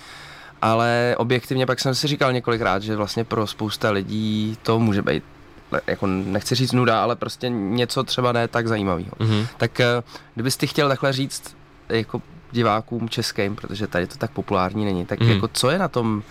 ale 0.62 1.16
objektivně 1.18 1.66
pak 1.66 1.80
jsem 1.80 1.96
si 1.96 2.08
říkal 2.08 2.34
několikrát, 2.34 2.84
že 2.84 2.96
vlastně 2.96 3.24
pro 3.24 3.48
spousta 3.48 3.92
lidí 3.92 4.58
to 4.64 4.80
může 4.80 5.02
být 5.02 5.24
jako 5.88 6.08
nechci 6.08 6.56
říct 6.56 6.72
nuda, 6.72 7.04
ale 7.04 7.16
prostě 7.16 7.50
něco 7.50 8.04
třeba 8.04 8.32
ne 8.32 8.48
tak 8.48 8.68
zajímavého. 8.68 9.12
Mm-hmm. 9.20 9.48
Tak 9.58 9.80
eh, 9.80 10.04
kdybys 10.34 10.58
ty 10.58 10.68
chtěl 10.68 10.88
takhle 10.88 11.14
říct 11.14 11.56
jako 11.90 12.22
divákům 12.52 13.10
českým, 13.10 13.56
protože 13.56 13.88
tady 13.88 14.08
to 14.08 14.18
tak 14.18 14.32
populární 14.32 14.86
není, 14.86 15.06
tak 15.06 15.20
mm-hmm. 15.20 15.34
jako 15.34 15.48
co 15.48 15.70
je 15.70 15.80
na 15.80 15.88
tom 15.88 16.24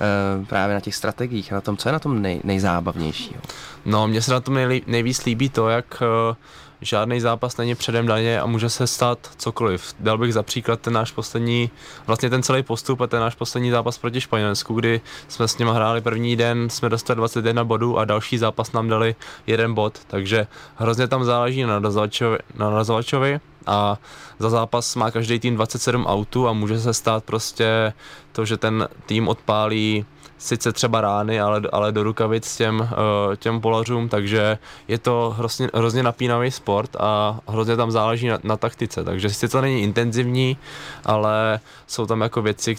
Eh, 0.00 0.46
právě 0.46 0.74
na 0.74 0.80
těch 0.80 0.94
strategiích, 0.94 1.52
na 1.52 1.60
tom, 1.60 1.76
co 1.76 1.88
je 1.88 1.92
na 1.92 1.98
tom 1.98 2.22
nej, 2.22 2.40
nejzábavnější. 2.44 3.36
No, 3.84 4.08
mně 4.08 4.22
se 4.22 4.32
na 4.32 4.40
tom 4.40 4.54
nejlí, 4.54 4.82
nejvíc 4.86 5.24
líbí 5.24 5.48
to, 5.48 5.68
jak 5.68 6.02
uh, 6.30 6.36
žádný 6.80 7.20
zápas 7.20 7.56
není 7.56 7.74
předem 7.74 8.06
daně 8.06 8.40
a 8.40 8.46
může 8.46 8.68
se 8.68 8.86
stát 8.86 9.18
cokoliv. 9.36 9.94
Dal 10.00 10.18
bych 10.18 10.34
za 10.34 10.42
příklad 10.42 10.80
ten 10.80 10.92
náš 10.92 11.12
poslední, 11.12 11.70
vlastně 12.06 12.30
ten 12.30 12.42
celý 12.42 12.62
postup 12.62 13.00
a 13.00 13.06
ten 13.06 13.20
náš 13.20 13.34
poslední 13.34 13.70
zápas 13.70 13.98
proti 13.98 14.20
Španělsku, 14.20 14.74
kdy 14.74 15.00
jsme 15.28 15.48
s 15.48 15.58
nimi 15.58 15.70
hráli 15.74 16.00
první 16.00 16.36
den, 16.36 16.70
jsme 16.70 16.88
dostali 16.88 17.16
21 17.16 17.64
bodů 17.64 17.98
a 17.98 18.04
další 18.04 18.38
zápas 18.38 18.72
nám 18.72 18.88
dali 18.88 19.14
jeden 19.46 19.74
bod, 19.74 19.98
takže 20.06 20.46
hrozně 20.76 21.08
tam 21.08 21.24
záleží 21.24 21.62
na 21.62 21.68
narazovačovi, 21.68 22.38
na 22.54 22.70
narazovačovi 22.70 23.40
a 23.68 23.98
za 24.38 24.50
zápas 24.50 24.96
má 24.96 25.10
každý 25.10 25.38
tým 25.38 25.54
27 25.54 26.06
autů 26.06 26.48
a 26.48 26.52
může 26.52 26.80
se 26.80 26.94
stát 26.94 27.24
prostě 27.24 27.92
to, 28.32 28.44
že 28.44 28.56
ten 28.56 28.88
tým 29.06 29.28
odpálí 29.28 30.04
sice 30.38 30.72
třeba 30.72 31.00
rány, 31.00 31.40
ale, 31.40 31.62
ale 31.72 31.92
do 31.92 32.02
rukavic 32.02 32.56
těm, 32.56 32.88
eh, 32.92 33.36
těm 33.36 33.60
polařům, 33.60 34.08
takže 34.08 34.58
je 34.88 34.98
to 34.98 35.34
hrozně, 35.38 35.68
hrozně 35.74 36.02
napínavý 36.02 36.50
sport 36.50 36.96
a 37.00 37.40
hrozně 37.48 37.76
tam 37.76 37.90
záleží 37.90 38.28
na, 38.28 38.38
na 38.42 38.56
taktice, 38.56 39.04
takže 39.04 39.30
sice 39.30 39.48
to 39.48 39.60
není 39.60 39.82
intenzivní, 39.82 40.56
ale 41.04 41.60
jsou 41.86 42.06
tam 42.06 42.20
jako 42.20 42.42
věci, 42.42 42.74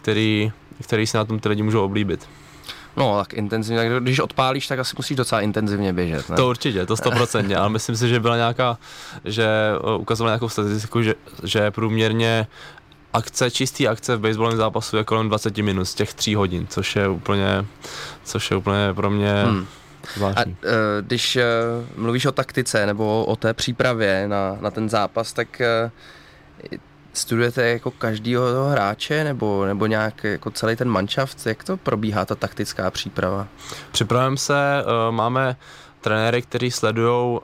které 0.82 1.08
se 1.08 1.18
na 1.18 1.26
tom 1.26 1.40
ty 1.40 1.50
lidi 1.50 1.64
můžou 1.64 1.86
oblíbit. 1.86 2.28
No, 2.98 3.18
tak 3.20 3.34
intenzivně, 3.34 3.90
tak 3.90 4.04
když 4.04 4.20
odpálíš, 4.20 4.68
tak 4.68 4.80
asi 4.80 4.96
musíš 4.98 5.18
docela 5.18 5.42
intenzivně 5.42 5.94
běžet, 5.94 6.30
ne? 6.30 6.36
To 6.36 6.50
určitě, 6.50 6.86
to 6.86 6.98
stoprocentně, 6.98 7.56
ale 7.58 7.70
myslím 7.70 7.96
si, 7.96 8.10
že 8.10 8.20
byla 8.20 8.36
nějaká, 8.36 8.78
že 9.26 9.46
eh, 9.46 9.98
ukazovala 9.98 10.32
nějakou 10.32 10.50
statistiku, 10.50 11.02
že, 11.02 11.16
že 11.44 11.72
průměrně 11.72 12.48
akce, 13.14 13.52
čistý 13.52 13.88
akce 13.88 14.16
v 14.16 14.20
baseballovém 14.20 14.58
zápasu 14.58 14.98
je 14.98 15.04
kolem 15.04 15.28
20 15.28 15.58
minut 15.58 15.86
z 15.86 15.94
těch 15.94 16.14
3 16.14 16.34
hodin, 16.34 16.68
což 16.68 16.96
je 16.96 17.08
úplně, 17.08 17.66
což 18.24 18.52
je 18.52 18.58
úplně 18.58 18.94
pro 18.96 19.10
mě 19.10 19.44
hmm. 19.44 19.66
A 20.22 20.46
uh, 20.46 20.54
když 21.02 21.36
uh, 21.36 21.42
mluvíš 22.04 22.26
o 22.26 22.32
taktice 22.32 22.86
nebo 22.86 23.26
o 23.26 23.36
té 23.36 23.54
přípravě 23.54 24.28
na, 24.28 24.58
na 24.62 24.72
ten 24.72 24.90
zápas, 24.90 25.34
tak 25.34 25.62
studujete 27.14 27.70
jako 27.70 27.92
každýho 27.92 28.52
toho 28.52 28.70
hráče 28.70 29.24
nebo, 29.24 29.66
nebo 29.66 29.86
nějak 29.86 30.24
jako 30.24 30.52
celý 30.52 30.76
ten 30.76 30.90
manšaft? 30.90 31.46
Jak 31.46 31.64
to 31.64 31.78
probíhá 31.78 32.26
ta 32.26 32.36
taktická 32.36 32.92
příprava? 32.92 33.48
Připravujeme 33.92 34.38
se, 34.38 34.84
uh, 34.84 35.16
máme 35.16 35.56
trenéry, 36.02 36.42
kteří 36.42 36.72
sledují 36.72 37.32
uh, 37.32 37.40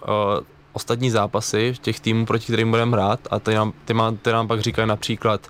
ostatní 0.73 1.11
zápasy 1.11 1.73
těch 1.81 1.99
týmů, 1.99 2.25
proti 2.25 2.43
kterým 2.43 2.69
budeme 2.69 2.91
hrát 2.91 3.19
a 3.31 3.39
ty 3.39 3.55
nám, 3.55 3.73
ty, 3.85 3.93
má, 3.93 4.11
ty 4.21 4.31
nám 4.31 4.47
pak 4.47 4.61
říkají 4.61 4.87
například, 4.87 5.47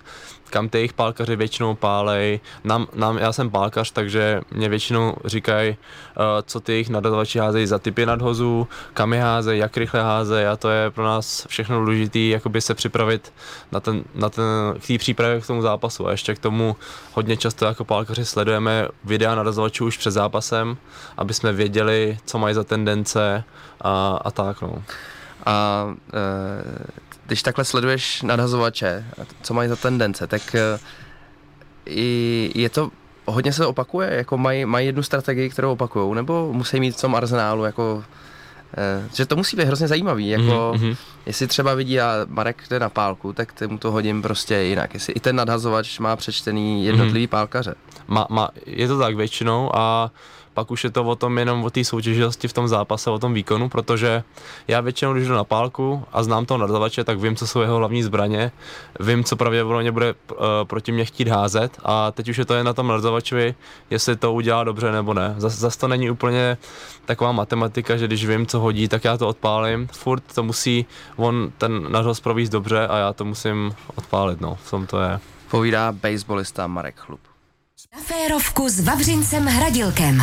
kam 0.56 0.68
ty 0.68 0.78
jejich 0.78 0.92
pálkaři 0.92 1.36
většinou 1.36 1.74
pálej. 1.74 2.40
Nám, 2.64 2.86
nám, 2.94 3.18
já 3.18 3.32
jsem 3.32 3.50
pálkař, 3.50 3.90
takže 3.90 4.40
mě 4.50 4.68
většinou 4.68 5.16
říkají, 5.24 5.70
uh, 5.70 6.24
co 6.42 6.60
ty 6.60 6.72
jejich 6.72 6.88
nadazovači 6.88 7.38
házejí 7.38 7.66
za 7.66 7.78
typy 7.78 8.06
nadhozů, 8.06 8.68
kam 8.94 9.12
je 9.12 9.20
házejí, 9.20 9.60
jak 9.60 9.76
rychle 9.76 10.02
házejí 10.02 10.46
a 10.46 10.56
to 10.56 10.68
je 10.70 10.90
pro 10.90 11.04
nás 11.04 11.46
všechno 11.48 11.80
důležité, 11.80 12.18
jakoby 12.18 12.60
se 12.60 12.74
připravit 12.74 13.32
na 13.72 13.80
ten, 13.80 14.04
na 14.14 14.30
ten, 14.30 14.44
k 14.80 14.86
té 14.86 14.98
přípravě 14.98 15.40
k 15.40 15.46
tomu 15.46 15.62
zápasu 15.62 16.08
a 16.08 16.10
ještě 16.10 16.34
k 16.34 16.38
tomu 16.38 16.76
hodně 17.12 17.36
často 17.36 17.64
jako 17.64 17.84
pálkaři 17.84 18.24
sledujeme 18.24 18.88
videa 19.04 19.34
nadazovačů 19.34 19.86
už 19.86 19.98
před 19.98 20.10
zápasem, 20.10 20.76
aby 21.16 21.34
jsme 21.34 21.52
věděli, 21.52 22.18
co 22.24 22.38
mají 22.38 22.54
za 22.54 22.64
tendence 22.64 23.44
a, 23.80 24.20
a 24.24 24.30
tak 24.30 24.62
no. 24.62 24.82
A 25.46 25.86
e, 26.14 27.05
když 27.26 27.42
takhle 27.42 27.64
sleduješ 27.64 28.22
nadhazovače, 28.22 29.04
co 29.42 29.54
mají 29.54 29.68
za 29.68 29.76
tendence, 29.76 30.26
tak 30.26 30.54
e, 30.54 30.78
je 32.54 32.68
to 32.68 32.90
hodně 33.26 33.52
se 33.52 33.66
opakuje, 33.66 34.14
jako 34.14 34.38
mají, 34.38 34.64
mají 34.64 34.86
jednu 34.86 35.02
strategii, 35.02 35.50
kterou 35.50 35.72
opakují, 35.72 36.14
nebo 36.14 36.52
musí 36.52 36.80
mít 36.80 36.96
v 36.96 37.00
tom 37.00 37.14
arzenálu 37.14 37.64
jako 37.64 38.04
e, 38.76 39.08
že 39.14 39.26
to 39.26 39.36
musí 39.36 39.56
být 39.56 39.64
hrozně 39.64 39.88
zajímavý, 39.88 40.28
jako 40.28 40.72
mm-hmm. 40.76 40.96
jestli 41.26 41.46
třeba 41.46 41.74
vidí 41.74 42.00
a 42.00 42.26
Marek 42.28 42.62
jde 42.70 42.78
na 42.78 42.88
pálku, 42.88 43.32
tak 43.32 43.62
mu 43.66 43.78
to 43.78 43.90
hodím 43.90 44.22
prostě 44.22 44.54
jinak, 44.54 44.94
jestli 44.94 45.12
i 45.12 45.20
ten 45.20 45.36
nadhazovač 45.36 45.98
má 45.98 46.16
přečtený 46.16 46.84
jednotlivý 46.84 47.26
mm-hmm. 47.26 47.30
pálkaře. 47.30 47.74
Má, 48.06 48.26
má, 48.30 48.48
je 48.66 48.88
to 48.88 48.98
tak 48.98 49.16
většinou 49.16 49.76
a 49.76 50.10
pak 50.56 50.70
už 50.70 50.84
je 50.84 50.90
to 50.90 51.04
o 51.04 51.16
tom 51.16 51.38
jenom 51.38 51.64
o 51.64 51.70
té 51.70 51.84
soutěživosti 51.84 52.48
v 52.48 52.52
tom 52.52 52.68
zápase, 52.68 53.10
o 53.10 53.18
tom 53.18 53.34
výkonu, 53.34 53.68
protože 53.68 54.22
já 54.68 54.80
většinou, 54.80 55.12
když 55.12 55.28
jdu 55.28 55.34
na 55.34 55.44
pálku 55.44 56.04
a 56.12 56.22
znám 56.22 56.46
toho 56.46 56.58
nadavače, 56.58 57.04
tak 57.04 57.20
vím, 57.20 57.36
co 57.36 57.46
jsou 57.46 57.60
jeho 57.60 57.76
hlavní 57.76 58.02
zbraně, 58.02 58.52
vím, 59.00 59.24
co 59.24 59.36
pravděpodobně 59.36 59.92
bude 59.92 60.14
uh, 60.14 60.36
proti 60.64 60.92
mě 60.92 61.04
chtít 61.04 61.28
házet 61.28 61.78
a 61.84 62.12
teď 62.12 62.28
už 62.28 62.36
je 62.36 62.44
to 62.44 62.54
jen 62.54 62.66
na 62.66 62.72
tom 62.72 62.88
nadavačovi, 62.88 63.54
jestli 63.90 64.16
to 64.16 64.32
udělá 64.32 64.64
dobře 64.64 64.92
nebo 64.92 65.14
ne. 65.14 65.34
Zase 65.38 65.56
zas 65.56 65.76
to 65.76 65.88
není 65.88 66.10
úplně 66.10 66.56
taková 67.04 67.32
matematika, 67.32 67.96
že 67.96 68.06
když 68.06 68.26
vím, 68.26 68.46
co 68.46 68.60
hodí, 68.60 68.88
tak 68.88 69.04
já 69.04 69.16
to 69.16 69.28
odpálím. 69.28 69.88
Furt 69.92 70.22
to 70.34 70.42
musí 70.42 70.86
on 71.16 71.52
ten 71.58 71.92
nadhoz 71.92 72.20
províst 72.20 72.52
dobře 72.52 72.88
a 72.88 72.96
já 72.96 73.12
to 73.12 73.24
musím 73.24 73.74
odpálit, 73.94 74.40
no, 74.40 74.54
v 74.64 74.70
tom 74.70 74.86
to 74.86 75.00
je. 75.00 75.20
Povídá 75.50 75.92
baseballista 75.92 76.66
Marek 76.66 76.96
Chlup. 76.96 77.35
Férovku 78.04 78.68
s 78.68 78.80
Vavřincem 78.80 79.46
Hradilkem. 79.46 80.22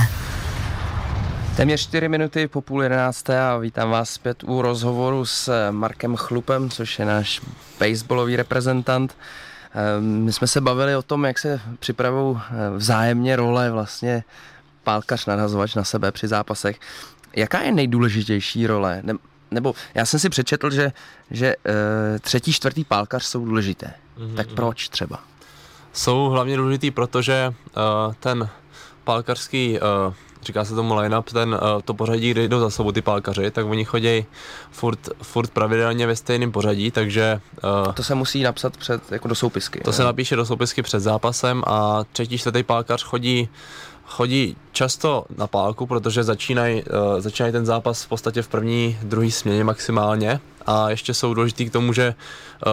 Téměř 1.58 1.82
4 1.82 2.10
minuty 2.10 2.48
po 2.48 2.62
půl 2.62 2.84
jedenácté 2.84 3.42
a 3.42 3.58
vítám 3.58 3.90
vás 3.90 4.10
zpět 4.10 4.44
u 4.44 4.62
rozhovoru 4.62 5.26
s 5.26 5.72
Markem 5.72 6.16
Chlupem, 6.16 6.70
což 6.70 7.00
je 7.00 7.06
náš 7.06 7.42
baseballový 7.80 8.36
reprezentant. 8.36 9.18
Ehm, 9.74 10.24
my 10.24 10.34
jsme 10.34 10.48
se 10.48 10.62
bavili 10.62 10.96
o 10.96 11.02
tom, 11.02 11.26
jak 11.26 11.40
se 11.40 11.62
připravují 11.80 12.38
eh, 12.38 12.78
vzájemně 12.78 13.36
role 13.36 13.72
vlastně 13.72 14.24
pálkař 14.84 15.26
nadhazovač 15.26 15.76
na 15.76 15.84
sebe 15.84 16.12
při 16.12 16.28
zápasech. 16.28 16.80
Jaká 17.36 17.62
je 17.62 17.72
nejdůležitější 17.72 18.68
role? 18.68 19.00
Ne, 19.04 19.14
nebo 19.52 19.76
já 19.94 20.06
jsem 20.06 20.20
si 20.20 20.30
přečetl, 20.30 20.70
že, 20.70 20.92
že 21.32 21.48
e, 21.48 22.20
třetí, 22.20 22.54
čtvrtý 22.54 22.84
pálkař 22.84 23.26
jsou 23.26 23.46
důležité. 23.46 23.94
Mm-hmm. 24.18 24.36
Tak 24.36 24.48
proč 24.48 24.90
třeba? 24.90 25.20
Jsou 25.94 26.30
hlavně 26.30 26.58
důležitý, 26.58 26.92
protože 26.92 27.54
uh, 28.08 28.14
ten 28.20 28.50
pálkařský, 29.04 29.80
uh, 30.08 30.14
říká 30.42 30.66
se 30.66 30.76
tomu 30.76 30.96
line-up, 30.96 31.30
ten, 31.30 31.54
uh, 31.54 31.82
to 31.86 31.94
pořadí, 31.94 32.32
kde 32.32 32.48
jdou 32.48 32.60
za 32.60 32.70
sebou 32.70 32.92
ty 32.92 33.02
pálkaři, 33.02 33.52
tak 33.52 33.66
oni 33.66 33.86
chodí 33.86 34.26
furt, 34.72 35.10
furt 35.22 35.52
pravidelně 35.52 36.08
ve 36.08 36.16
stejném 36.16 36.52
pořadí, 36.52 36.92
takže... 36.92 37.42
Uh, 37.86 37.94
to 37.94 38.04
se 38.04 38.16
musí 38.16 38.44
napsat 38.44 38.78
před, 38.78 39.12
jako 39.12 39.28
do 39.28 39.36
soupisky. 39.36 39.80
To 39.80 39.90
ne? 39.90 39.96
se 39.96 40.04
napíše 40.04 40.36
do 40.36 40.46
soupisky 40.46 40.82
před 40.82 41.00
zápasem 41.00 41.64
a 41.68 42.04
třetí, 42.12 42.38
čtvrtý 42.38 42.64
pálkař 42.64 43.04
chodí 43.04 43.50
chodí 44.06 44.58
často 44.72 45.26
na 45.38 45.48
pálku, 45.48 45.86
protože 45.86 46.24
začínají 46.24 46.84
uh, 46.84 47.20
začínají 47.20 47.52
ten 47.52 47.66
zápas 47.66 48.04
v 48.04 48.08
podstatě 48.08 48.42
v 48.42 48.48
první, 48.48 48.98
druhé 49.04 49.32
směně 49.32 49.64
maximálně 49.64 50.40
a 50.66 50.90
ještě 50.90 51.14
jsou 51.14 51.34
důležitý 51.34 51.66
k 51.66 51.72
tomu, 51.72 51.94
že 51.94 52.16
uh, 52.66 52.72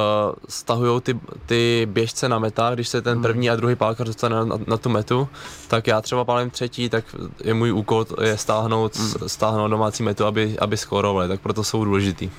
stahují 0.49 1.01
ty, 1.01 1.21
ty 1.47 1.89
běžce 1.91 2.29
na 2.29 2.39
meta, 2.39 2.75
když 2.75 2.89
se 2.89 3.03
ten 3.03 3.13
hmm. 3.13 3.23
první 3.23 3.51
a 3.51 3.57
druhý 3.57 3.75
pálkař 3.77 4.07
dostane 4.07 4.37
na, 4.37 4.45
na, 4.45 4.59
na 4.67 4.77
tu 4.77 4.89
metu, 4.89 5.29
tak 5.69 5.87
já 5.87 6.01
třeba 6.01 6.25
pálím 6.25 6.51
třetí, 6.51 6.89
tak 6.89 7.05
je 7.45 7.55
můj 7.55 7.73
úkol 7.73 8.07
je 8.23 8.37
stáhnout, 8.37 8.97
hmm. 8.97 9.13
stáhnout 9.27 9.69
domácí 9.69 10.03
metu, 10.03 10.25
aby, 10.25 10.57
aby 10.59 10.77
skórovali, 10.77 11.29
tak 11.29 11.41
proto 11.41 11.65
jsou 11.65 11.85
důležitý. 11.85 12.31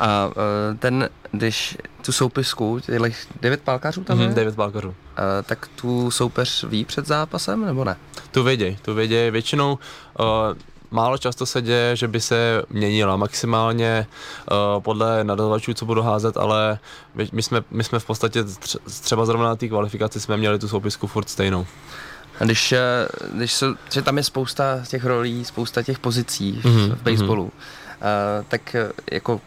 A 0.00 0.26
uh, 0.26 0.32
ten, 0.78 1.08
když 1.30 1.78
tu 2.04 2.12
soupisku, 2.12 2.80
těch 2.80 3.26
devět 3.40 3.60
pálkařů 3.62 4.04
tam 4.04 4.18
mm-hmm, 4.18 4.28
je? 4.28 4.34
devět 4.34 4.56
pálkařů. 4.56 4.88
Uh, 4.88 4.94
tak 5.42 5.68
tu 5.68 6.10
soupeř 6.10 6.64
ví 6.64 6.84
před 6.84 7.06
zápasem, 7.06 7.66
nebo 7.66 7.84
ne? 7.84 7.96
Tu 8.30 8.42
věděj, 8.42 8.78
tu 8.82 8.94
věděj. 8.94 9.30
Většinou 9.30 9.78
uh, 10.18 10.26
málo 10.90 11.18
často 11.18 11.46
se 11.46 11.62
děje, 11.62 11.96
že 11.96 12.08
by 12.08 12.20
se 12.20 12.62
měnila 12.70 13.16
maximálně 13.16 14.06
uh, 14.50 14.82
podle 14.82 15.24
nadavačů, 15.24 15.74
co 15.74 15.86
budu 15.86 16.02
házet, 16.02 16.36
ale 16.36 16.78
my 17.32 17.42
jsme, 17.42 17.62
my 17.70 17.84
jsme 17.84 17.98
v 17.98 18.04
podstatě 18.04 18.44
třeba 19.00 19.26
zrovna 19.26 19.48
na 19.48 19.56
té 19.56 19.68
kvalifikaci 19.68 20.20
jsme 20.20 20.36
měli 20.36 20.58
tu 20.58 20.68
soupisku 20.68 21.06
furt 21.06 21.28
stejnou. 21.30 21.66
A 22.40 22.44
když, 22.44 22.74
když 23.32 23.52
jsou, 23.52 23.74
že 23.92 24.02
tam 24.02 24.16
je 24.16 24.22
spousta 24.22 24.82
těch 24.88 25.04
rolí, 25.04 25.44
spousta 25.44 25.82
těch 25.82 25.98
pozicí 25.98 26.60
mm-hmm, 26.62 26.94
v 26.94 27.02
baseballu, 27.02 27.44
mm-hmm. 27.44 28.38
uh, 28.38 28.44
tak 28.48 28.76
jako 29.12 29.40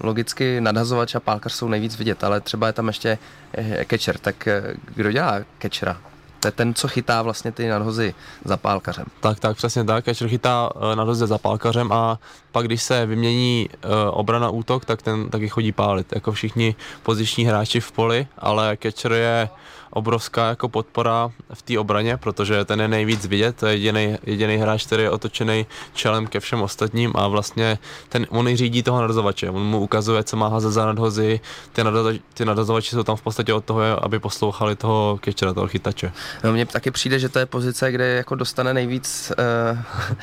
logicky 0.00 0.60
nadhazovač 0.60 1.14
a 1.14 1.20
pálkař 1.20 1.52
jsou 1.52 1.68
nejvíc 1.68 1.98
vidět, 1.98 2.24
ale 2.24 2.40
třeba 2.40 2.66
je 2.66 2.72
tam 2.72 2.88
ještě 2.88 3.18
eh, 3.54 3.84
catcher, 3.90 4.18
tak 4.18 4.48
eh, 4.48 4.62
kdo 4.94 5.12
dělá 5.12 5.40
catchera? 5.62 6.00
To 6.40 6.48
je 6.48 6.52
ten, 6.52 6.74
co 6.74 6.88
chytá 6.88 7.22
vlastně 7.22 7.52
ty 7.52 7.68
nadhozy 7.68 8.14
za 8.44 8.56
pálkařem. 8.56 9.04
Tak, 9.20 9.40
tak, 9.40 9.56
přesně 9.56 9.84
tak. 9.84 10.04
Catcher 10.04 10.28
chytá 10.28 10.70
uh, 10.74 10.94
nadhozy 10.94 11.26
za 11.26 11.38
pálkařem 11.38 11.92
a 11.92 12.18
pak, 12.52 12.66
když 12.66 12.82
se 12.82 13.06
vymění 13.06 13.68
uh, 13.72 13.90
obrana 14.10 14.50
útok, 14.50 14.84
tak 14.84 15.02
ten 15.02 15.30
taky 15.30 15.48
chodí 15.48 15.72
pálit, 15.72 16.12
jako 16.14 16.32
všichni 16.32 16.74
poziční 17.02 17.44
hráči 17.44 17.80
v 17.80 17.92
poli, 17.92 18.26
ale 18.38 18.78
catcher 18.82 19.12
je 19.12 19.48
obrovská 19.90 20.48
jako 20.48 20.68
podpora 20.68 21.30
v 21.54 21.62
té 21.62 21.78
obraně, 21.78 22.16
protože 22.16 22.64
ten 22.64 22.80
je 22.80 22.88
nejvíc 22.88 23.26
vidět, 23.26 23.56
to 23.56 23.66
je 23.66 23.76
jediný, 24.26 24.56
hráč, 24.56 24.86
který 24.86 25.02
je 25.02 25.10
otočený 25.10 25.66
čelem 25.94 26.26
ke 26.26 26.40
všem 26.40 26.62
ostatním 26.62 27.12
a 27.14 27.28
vlastně 27.28 27.78
ten, 28.08 28.26
on 28.30 28.56
řídí 28.56 28.82
toho 28.82 29.00
nadazovače, 29.00 29.50
on 29.50 29.62
mu 29.62 29.80
ukazuje, 29.80 30.24
co 30.24 30.36
má 30.36 30.48
házet 30.48 30.70
za 30.70 30.86
nadhozy, 30.86 31.40
ty, 32.34 32.44
nadazovači 32.44 32.90
jsou 32.90 33.02
tam 33.02 33.16
v 33.16 33.22
podstatě 33.22 33.54
od 33.54 33.64
toho, 33.64 34.04
aby 34.04 34.18
poslouchali 34.18 34.76
toho 34.76 35.18
kečera, 35.20 35.52
toho 35.52 35.68
chytače. 35.68 36.12
No 36.44 36.52
mně 36.52 36.66
taky 36.66 36.90
přijde, 36.90 37.18
že 37.18 37.28
to 37.28 37.38
je 37.38 37.46
pozice, 37.46 37.92
kde 37.92 38.06
jako 38.06 38.34
dostane 38.34 38.74
nejvíc 38.74 39.32
uh, 39.38 39.78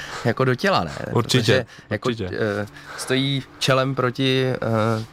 jako 0.25 0.45
do 0.45 0.55
těla, 0.55 0.83
ne? 0.83 0.91
Určitě. 1.11 1.41
Protože 1.41 1.65
jako, 1.89 2.09
určitě. 2.09 2.29
Uh, 2.29 2.67
stojí 2.97 3.43
čelem 3.59 3.95
proti 3.95 4.45
uh, 4.97 5.03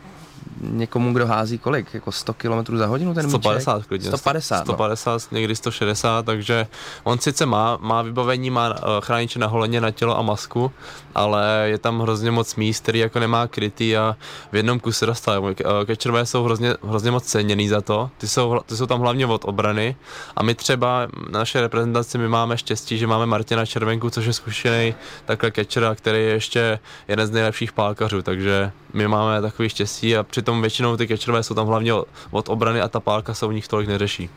někomu, 0.61 1.13
kdo 1.13 1.27
hází 1.27 1.59
kolik? 1.59 1.95
Jako 1.95 2.13
100 2.13 2.35
km 2.35 2.77
za 2.77 2.87
hodinu 2.87 3.15
ten 3.15 3.29
150 3.29 3.75
míček? 3.75 3.89
klidně. 3.89 4.09
150, 4.09 4.65
150, 4.65 5.33
no. 5.33 5.39
někdy 5.39 5.57
160, 5.57 6.27
takže 6.27 6.67
on 7.05 7.19
sice 7.19 7.47
má, 7.47 7.79
má 7.81 8.03
vybavení, 8.03 8.51
má 8.51 8.71
uh, 8.71 8.77
chrániče 9.01 9.39
na 9.39 9.47
holeně, 9.47 9.81
na 9.81 9.91
tělo 9.91 10.19
a 10.19 10.23
masku, 10.23 10.73
ale 11.15 11.65
je 11.65 11.79
tam 11.79 12.01
hrozně 12.01 12.31
moc 12.31 12.57
míst, 12.57 12.83
který 12.83 12.99
jako 12.99 13.19
nemá 13.19 13.47
krytý 13.47 13.97
a 13.97 14.17
v 14.53 14.57
jednom 14.57 14.81
kuse 14.81 15.07
dostal. 15.07 15.55
Kečerové 15.87 16.21
eh, 16.21 16.27
jsou 16.27 16.45
hrozně, 16.45 16.75
hrozně 16.83 17.11
moc 17.11 17.25
ceněný 17.25 17.69
za 17.69 17.81
to, 17.81 18.11
ty 18.19 18.29
jsou, 18.29 18.61
ty 18.67 18.77
jsou 18.77 18.87
tam 18.87 19.01
hlavně 19.01 19.27
od 19.27 19.45
obrany 19.45 19.97
a 20.37 20.43
my 20.43 20.55
třeba 20.55 21.09
na 21.31 21.43
naše 21.43 21.61
reprezentaci 21.61 22.19
my 22.19 22.29
máme 22.29 22.59
štěstí, 22.59 22.99
že 22.99 23.07
máme 23.07 23.27
Martina 23.27 23.67
Červenku, 23.67 24.11
což 24.11 24.25
je 24.27 24.33
zkušený 24.33 24.95
takhle 25.25 25.51
kečera, 25.51 25.95
který 25.95 26.19
je 26.19 26.31
ještě 26.31 26.79
jeden 27.09 27.27
z 27.27 27.31
nejlepších 27.31 27.73
pálkařů, 27.73 28.23
takže 28.23 28.73
my 28.93 29.09
máme 29.09 29.43
takový 29.43 29.69
štěstí 29.69 30.17
a 30.17 30.23
přitom 30.43 30.61
většinou 30.61 30.97
ty 30.97 31.09
catcherové 31.09 31.43
jsou 31.43 31.55
tam 31.55 31.67
hlavně 31.67 31.93
od 32.31 32.49
obrany 32.49 32.81
a 32.81 32.89
ta 32.89 33.01
pálka 33.01 33.35
se 33.35 33.47
u 33.47 33.51
nich 33.51 33.69
tolik 33.69 33.89
neřeší. 33.89 34.31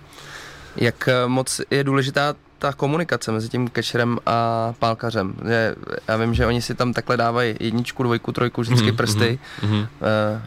Jak 0.76 1.08
eh, 1.08 1.28
moc 1.28 1.62
je 1.72 1.84
důležitá 1.84 2.36
ta 2.60 2.74
komunikace 2.74 3.32
mezi 3.32 3.50
tím 3.50 3.70
catcherem 3.70 4.20
a 4.26 4.74
pálkařem. 4.80 5.34
Je, 5.50 5.76
já 6.08 6.18
vím, 6.18 6.34
že 6.34 6.46
oni 6.46 6.62
si 6.62 6.76
tam 6.76 6.94
takhle 6.94 7.18
dávají 7.18 7.56
jedničku, 7.60 8.04
dvojku, 8.04 8.32
trojku, 8.32 8.62
vždycky 8.62 8.92
mm-hmm, 8.92 8.96
prsty 8.96 9.40
mm-hmm. 9.62 9.82
Uh, 9.82 9.88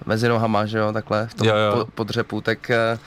mezi 0.06 0.28
nohama, 0.28 0.66
že 0.66 0.78
jo, 0.78 0.92
takhle 0.92 1.26
v 1.26 1.34
tom 1.34 1.46
jo, 1.46 1.54
jo. 1.56 1.86
podřepu, 1.94 2.40
tak 2.40 2.70
uh, 2.70 2.98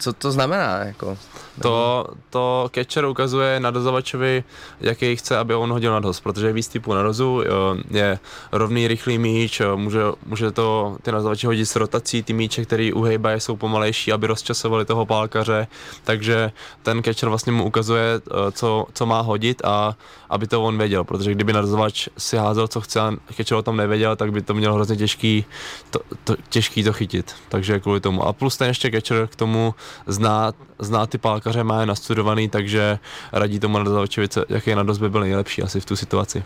co 0.00 0.12
to 0.12 0.32
znamená? 0.32 0.78
Jako? 0.78 1.18
To, 1.62 2.06
to 2.30 2.70
catcher 2.74 3.04
ukazuje 3.04 3.60
nadozovačovi, 3.60 4.44
jaký 4.80 5.16
chce, 5.16 5.38
aby 5.38 5.54
on 5.54 5.70
hodil 5.70 5.92
nadhoz, 5.92 6.20
protože 6.20 6.46
je 6.46 6.52
víc 6.52 6.68
typů 6.68 6.94
nadhozu, 6.94 7.42
je 7.90 8.18
rovný, 8.52 8.88
rychlý 8.88 9.18
míč, 9.18 9.62
může, 9.76 10.00
může 10.26 10.50
to 10.50 10.96
ty 11.02 11.12
nadozovači 11.12 11.46
hodit 11.46 11.66
s 11.66 11.76
rotací, 11.76 12.22
ty 12.22 12.32
míče, 12.32 12.64
který 12.64 12.92
uhejbají, 12.92 13.40
jsou 13.40 13.56
pomalejší, 13.56 14.12
aby 14.12 14.26
rozčasovali 14.26 14.84
toho 14.84 15.06
pálkaře, 15.06 15.66
takže 16.04 16.52
ten 16.82 17.02
catcher 17.02 17.28
vlastně 17.28 17.52
mu 17.52 17.64
ukazuje, 17.64 18.04
eh, 18.16 18.52
co, 18.52 18.86
co 18.92 19.06
má 19.06 19.20
hodit 19.20 19.62
a 19.64 19.96
aby 20.30 20.46
to 20.46 20.64
on 20.64 20.78
věděl, 20.78 21.04
protože 21.04 21.30
kdyby 21.30 21.52
nadozovač 21.52 22.08
si 22.18 22.36
házel, 22.36 22.68
co 22.68 22.80
chce 22.80 23.00
a 23.00 23.12
catcher 23.36 23.58
o 23.58 23.62
tom 23.62 23.76
nevěděl, 23.76 24.16
tak 24.16 24.32
by 24.32 24.42
to 24.42 24.54
mělo 24.54 24.74
hrozně 24.74 24.96
těžký 24.96 25.44
to, 25.90 26.00
to, 26.24 26.36
těžký 26.48 26.84
to 26.84 26.92
chytit, 26.92 27.34
takže 27.48 27.80
kvůli 27.80 28.00
tomu. 28.00 28.22
A 28.26 28.32
plus 28.32 28.56
ten 28.56 28.68
ještě 28.68 28.90
catcher 28.90 29.26
k 29.26 29.36
tomu 29.36 29.74
zná, 30.06 30.52
zná 30.78 31.06
ty 31.06 31.18
pálkaře, 31.18 31.64
má 31.64 31.80
je 31.80 31.86
nastudovaný, 31.86 32.48
takže 32.48 32.98
radí 33.32 33.60
tomu 33.60 33.78
nadozovačovi, 33.78 34.28
jaký 34.48 34.74
nadoz 34.74 34.98
by 34.98 35.10
byl 35.10 35.20
nejlepší 35.20 35.62
asi 35.62 35.80
v 35.80 35.84
tu 35.84 35.96
situaci. 35.96 36.44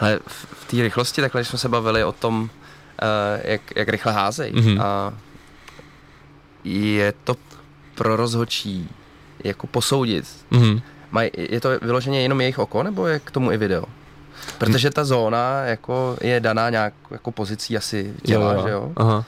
Ale 0.00 0.20
v 0.26 0.64
té 0.70 0.82
rychlosti, 0.82 1.20
takhle 1.20 1.44
jsme 1.44 1.58
se 1.58 1.68
bavili 1.68 2.04
o 2.04 2.12
tom, 2.12 2.42
uh, 2.42 2.48
jak, 3.44 3.60
jak 3.76 3.88
rychle 3.88 4.12
házejí. 4.12 4.54
Mm-hmm. 4.54 4.82
A 4.82 5.12
je 6.64 7.12
to 7.24 7.36
pro 7.94 8.16
rozhodčí 8.16 8.88
jako 9.44 9.66
posoudit. 9.66 10.24
Mm-hmm. 10.52 10.82
Maj, 11.10 11.30
je 11.36 11.60
to 11.60 11.68
vyloženě 11.82 12.22
jenom 12.22 12.40
jejich 12.40 12.58
oko, 12.58 12.82
nebo 12.82 13.06
je 13.06 13.18
k 13.18 13.30
tomu 13.30 13.52
i 13.52 13.56
video? 13.56 13.84
Protože 14.58 14.90
ta 14.90 15.04
zóna 15.04 15.60
jako 15.60 16.16
je 16.20 16.40
daná 16.40 16.70
nějak 16.70 16.94
jako 17.10 17.30
pozicí 17.32 17.76
asi 17.76 18.14
těla, 18.22 18.52
jo, 18.52 18.58
jo. 18.58 18.66
že 18.66 18.72
jo? 18.72 18.92
Aha. 18.96 19.24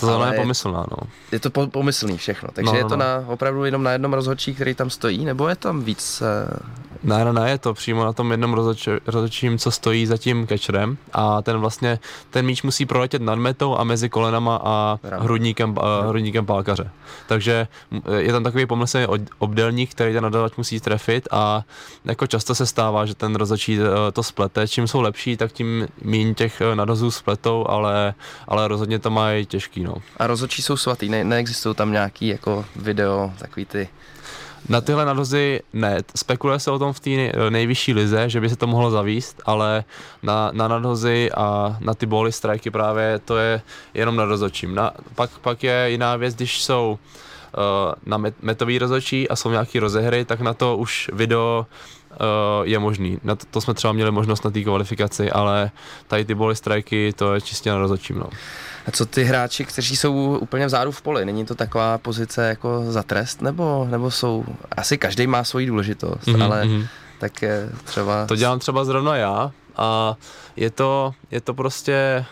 To 0.00 0.06
zóna 0.06 0.32
je 0.32 0.40
pomyslná, 0.40 0.86
no. 0.90 0.96
Je 1.32 1.40
to 1.40 1.50
po, 1.50 1.66
pomyslný 1.66 2.16
všechno, 2.16 2.48
takže 2.52 2.66
no, 2.66 2.72
no, 2.72 2.78
je 2.78 2.84
to 2.84 2.96
no. 2.96 3.04
na, 3.04 3.24
opravdu 3.26 3.64
jenom 3.64 3.82
na 3.82 3.92
jednom 3.92 4.12
rozhodčí, 4.12 4.54
který 4.54 4.74
tam 4.74 4.90
stojí, 4.90 5.24
nebo 5.24 5.48
je 5.48 5.56
tam 5.56 5.84
víc 5.84 6.22
uh, 6.22 6.58
Ne, 7.02 7.24
ne, 7.24 7.32
ne, 7.32 7.50
je 7.50 7.58
to 7.58 7.74
přímo 7.74 8.04
na 8.04 8.12
tom 8.12 8.30
jednom 8.30 8.54
rozhodčím, 9.06 9.58
co 9.58 9.70
stojí 9.70 10.06
za 10.06 10.16
tím 10.16 10.46
catcherem 10.46 10.98
a 11.12 11.42
ten 11.42 11.58
vlastně, 11.58 11.98
ten 12.30 12.46
míč 12.46 12.62
musí 12.62 12.86
proletět 12.86 13.22
nad 13.22 13.34
metou 13.34 13.78
a 13.78 13.84
mezi 13.84 14.08
kolenama 14.08 14.60
a 14.64 14.98
hrudníkem, 15.18 15.74
a 15.80 16.00
hrudníkem 16.00 16.46
pálkaře. 16.46 16.90
Takže 17.28 17.68
je 18.16 18.32
tam 18.32 18.44
takový 18.44 18.66
pomyslný 18.66 19.06
obdelník, 19.38 19.90
který 19.90 20.12
ten 20.12 20.22
nadavač 20.22 20.56
musí 20.56 20.80
trefit 20.80 21.28
a 21.30 21.64
jako 22.04 22.26
často 22.26 22.54
se 22.54 22.66
stává, 22.66 23.06
že 23.06 23.14
ten 23.14 23.34
rozhodčí 23.34 23.78
eh, 23.80 24.12
to 24.12 24.22
splete. 24.22 24.68
Čím 24.68 24.88
jsou 24.88 25.00
lepší, 25.00 25.36
tak 25.36 25.52
tím 25.52 25.88
méně 26.02 26.34
těch 26.34 26.60
eh, 26.60 26.76
nadhozů 26.76 27.10
spletou, 27.10 27.66
ale, 27.68 28.14
ale 28.48 28.68
rozhodně 28.68 28.98
to 28.98 29.10
mají 29.10 29.46
těžký. 29.46 29.84
No. 29.84 29.94
A 30.16 30.26
rozhodčí 30.26 30.62
jsou 30.62 30.76
svatý, 30.76 31.08
ne, 31.08 31.24
neexistují 31.24 31.74
tam 31.74 31.92
nějaký 31.92 32.28
jako 32.28 32.64
video, 32.76 33.32
takový 33.38 33.66
ty 33.66 33.88
na 34.68 34.80
tyhle 34.80 35.04
nadhozy 35.04 35.60
ne. 35.72 35.98
Spekuluje 36.16 36.58
se 36.58 36.70
o 36.70 36.78
tom 36.78 36.92
v 36.92 37.00
té 37.00 37.10
nejvyšší 37.50 37.92
lize, 37.92 38.28
že 38.30 38.40
by 38.40 38.48
se 38.48 38.56
to 38.56 38.66
mohlo 38.66 38.90
zavíst, 38.90 39.42
ale 39.46 39.84
na, 40.22 40.50
na 40.52 40.68
nadhozy 40.68 41.30
a 41.36 41.76
na 41.80 41.94
ty 41.94 42.06
bóly 42.06 42.32
strajky 42.32 42.70
právě 42.70 43.20
to 43.24 43.36
je 43.36 43.62
jenom 43.94 44.16
na 44.16 44.24
rozhodčím. 44.24 44.74
Na, 44.74 44.92
pak, 45.14 45.30
pak 45.38 45.62
je 45.62 45.86
jiná 45.90 46.16
věc, 46.16 46.34
když 46.34 46.62
jsou 46.62 46.98
uh, 46.98 47.94
na 48.06 48.16
met, 48.16 48.34
metový 48.42 48.78
rozhodčí 48.78 49.28
a 49.28 49.36
jsou 49.36 49.50
nějaký 49.50 49.78
rozehry, 49.78 50.24
tak 50.24 50.40
na 50.40 50.54
to 50.54 50.76
už 50.76 51.10
video 51.12 51.66
uh, 52.10 52.16
je 52.62 52.78
možný. 52.78 53.18
Na 53.24 53.34
to, 53.36 53.46
to 53.50 53.60
jsme 53.60 53.74
třeba 53.74 53.92
měli 53.92 54.10
možnost 54.10 54.44
na 54.44 54.50
té 54.50 54.62
kvalifikaci, 54.62 55.30
ale 55.30 55.70
tady 56.06 56.24
ty 56.24 56.34
bóly 56.34 56.56
strajky, 56.56 57.12
to 57.12 57.34
je 57.34 57.40
čistě 57.40 57.70
na 57.70 57.78
rozhodčím. 57.78 58.18
No. 58.18 58.30
A 58.86 58.90
co 58.90 59.06
ty 59.06 59.24
hráči, 59.24 59.64
kteří 59.64 59.96
jsou 59.96 60.38
úplně 60.38 60.66
vzadu 60.66 60.92
v 60.92 61.02
poli? 61.02 61.24
Není 61.24 61.46
to 61.46 61.54
taková 61.54 61.98
pozice 61.98 62.48
jako 62.48 62.84
za 62.88 63.02
trest? 63.02 63.42
Nebo, 63.42 63.86
nebo 63.90 64.10
jsou, 64.10 64.44
asi 64.76 64.98
každý 64.98 65.26
má 65.26 65.44
svoji 65.44 65.66
důležitost, 65.66 66.26
mm-hmm. 66.26 66.44
ale 66.44 66.64
mhm. 66.64 66.86
tak 67.18 67.44
třeba... 67.84 68.26
To 68.26 68.36
dělám 68.36 68.58
třeba 68.58 68.84
zrovna 68.84 69.16
já 69.16 69.50
a 69.76 70.16
je 70.56 70.70
to, 70.70 71.14
je 71.30 71.40
to 71.40 71.54
prostě, 71.54 72.24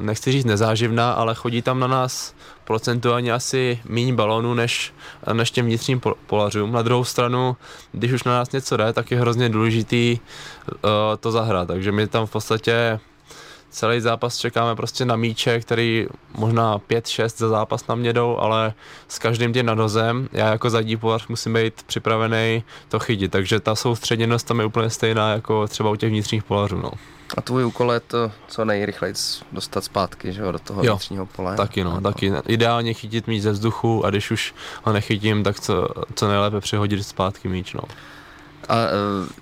nechci 0.00 0.32
říct 0.32 0.44
nezáživná, 0.44 1.12
ale 1.12 1.34
chodí 1.34 1.62
tam 1.62 1.80
na 1.80 1.86
nás 1.86 2.34
procentuálně 2.64 3.32
asi 3.32 3.80
méně 3.84 4.12
balónů 4.12 4.54
než, 4.54 4.94
než 5.32 5.50
těm 5.50 5.66
vnitřním 5.66 6.00
polařům. 6.26 6.72
Na 6.72 6.82
druhou 6.82 7.04
stranu, 7.04 7.56
když 7.92 8.12
už 8.12 8.24
na 8.24 8.32
nás 8.32 8.52
něco 8.52 8.76
jde, 8.76 8.92
tak 8.92 9.10
je 9.10 9.20
hrozně 9.20 9.48
důležitý 9.48 10.18
to 11.20 11.32
zahrát, 11.32 11.68
takže 11.68 11.92
my 11.92 12.06
tam 12.06 12.26
v 12.26 12.30
podstatě 12.30 13.00
celý 13.70 14.00
zápas 14.00 14.36
čekáme 14.36 14.76
prostě 14.76 15.04
na 15.04 15.16
míče, 15.16 15.60
který 15.60 16.06
možná 16.34 16.78
5-6 16.78 17.28
za 17.36 17.48
zápas 17.48 17.86
na 17.86 17.94
mě 17.94 18.12
jdou, 18.12 18.36
ale 18.36 18.74
s 19.08 19.18
každým 19.18 19.52
tím 19.52 19.66
nadozem, 19.66 20.28
já 20.32 20.50
jako 20.50 20.70
zadní 20.70 20.96
polař 20.96 21.28
musím 21.28 21.54
být 21.54 21.82
připravený 21.82 22.64
to 22.88 22.98
chytit, 22.98 23.32
takže 23.32 23.60
ta 23.60 23.74
soustředěnost 23.74 24.46
tam 24.46 24.60
je 24.60 24.66
úplně 24.66 24.90
stejná 24.90 25.32
jako 25.32 25.68
třeba 25.68 25.90
u 25.90 25.96
těch 25.96 26.10
vnitřních 26.10 26.44
polařů. 26.44 26.76
No. 26.76 26.90
A 27.36 27.40
tvůj 27.40 27.64
úkol 27.64 27.92
je 27.92 28.00
to 28.00 28.32
co 28.48 28.64
nejrychleji 28.64 29.14
dostat 29.52 29.84
zpátky, 29.84 30.32
že 30.32 30.42
jo, 30.42 30.52
do 30.52 30.58
toho 30.58 30.84
jo, 30.84 30.92
vnitřního 30.92 31.26
pole. 31.26 31.56
Taky 31.56 31.84
no, 31.84 32.00
taky. 32.00 32.32
Ideálně 32.46 32.94
chytit 32.94 33.26
míč 33.26 33.42
ze 33.42 33.50
vzduchu 33.50 34.04
a 34.06 34.10
když 34.10 34.30
už 34.30 34.54
ho 34.82 34.92
nechytím, 34.92 35.44
tak 35.44 35.60
co, 35.60 35.88
co 36.14 36.28
nejlépe 36.28 36.60
přihodit 36.60 37.06
zpátky 37.06 37.48
míč, 37.48 37.72
no. 37.72 37.80
A 38.68 38.76
e, 38.76 38.88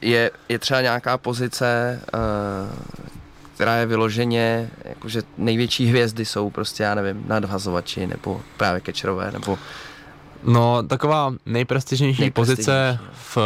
je, 0.00 0.30
je 0.48 0.58
třeba 0.58 0.80
nějaká 0.80 1.18
pozice, 1.18 2.00
e, 2.14 2.18
která 3.54 3.76
je 3.76 3.86
vyloženě, 3.86 4.70
jakože 4.84 5.22
největší 5.38 5.86
hvězdy 5.86 6.24
jsou 6.24 6.50
prostě, 6.50 6.82
já 6.82 6.94
nevím, 6.94 7.24
nadhazovači 7.26 8.06
nebo 8.06 8.40
právě 8.56 8.80
kečerové, 8.80 9.30
nebo 9.32 9.58
No, 10.46 10.82
taková 10.82 11.34
nejprestižnější, 11.46 12.20
nejprestižnější 12.20 12.30
pozice 12.30 12.98
v, 13.12 13.38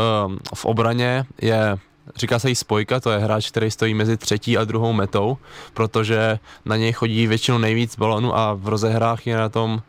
v 0.54 0.64
obraně 0.64 1.24
je 1.42 1.78
Říká 2.16 2.38
se 2.38 2.48
jí 2.48 2.54
spojka, 2.54 3.00
to 3.00 3.10
je 3.10 3.18
hráč, 3.18 3.50
který 3.50 3.70
stojí 3.70 3.94
mezi 3.94 4.16
třetí 4.16 4.58
a 4.58 4.64
druhou 4.64 4.92
metou, 4.92 5.36
protože 5.74 6.38
na 6.64 6.76
něj 6.76 6.92
chodí 6.92 7.26
většinou 7.26 7.58
nejvíc 7.58 7.96
balonů 7.96 8.36
a 8.36 8.54
v 8.54 8.68
rozehrách 8.68 9.26
je 9.26 9.36
na 9.36 9.48
tom 9.48 9.82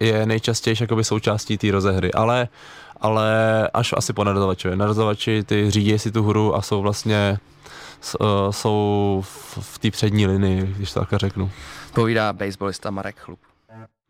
je 0.00 0.26
nejčastější 0.26 0.84
jakoby 0.84 1.04
součástí 1.04 1.58
té 1.58 1.70
rozehry. 1.70 2.12
Ale 2.12 2.48
ale 3.00 3.68
až 3.74 3.94
asi 3.96 4.12
po 4.12 4.24
nadazovačovi. 4.24 4.76
Nadazovači 4.76 5.42
ty 5.42 5.70
řídí 5.70 5.98
si 5.98 6.12
tu 6.12 6.22
hru 6.22 6.56
a 6.56 6.62
jsou 6.62 6.82
vlastně 6.82 7.38
jsou 8.50 9.24
v 9.60 9.78
té 9.78 9.90
přední 9.90 10.26
linii, 10.26 10.74
když 10.76 10.92
to 10.92 11.00
takhle 11.00 11.18
řeknu. 11.18 11.50
Povídá 11.92 12.32
baseballista 12.32 12.90
Marek 12.90 13.18
Chlup. 13.18 13.40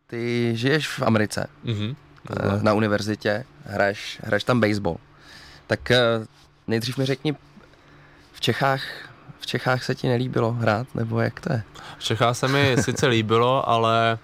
Ty 0.07 0.53
žiješ 0.55 0.89
v 0.89 1.03
Americe, 1.03 1.49
mm-hmm. 1.65 1.97
na 2.63 2.75
univerzitě, 2.75 3.45
hraješ, 3.65 4.21
hraješ 4.25 4.45
tam 4.45 4.61
baseball. 4.61 4.97
Tak 5.67 5.91
eh, 5.91 5.99
nejdřív 6.67 6.99
mi 6.99 7.07
řekni, 7.07 7.35
v 8.33 8.41
Čechách 8.41 8.83
v 9.43 9.47
Čechách 9.47 9.85
se 9.85 9.95
ti 9.95 10.09
nelíbilo 10.09 10.53
hrát, 10.53 10.95
nebo 10.95 11.21
jak 11.21 11.41
to 11.41 11.53
je? 11.53 11.63
V 11.99 12.05
Čechách 12.05 12.37
se 12.37 12.49
mi 12.49 12.77
sice 12.81 13.07
líbilo, 13.07 13.69
ale 13.69 14.19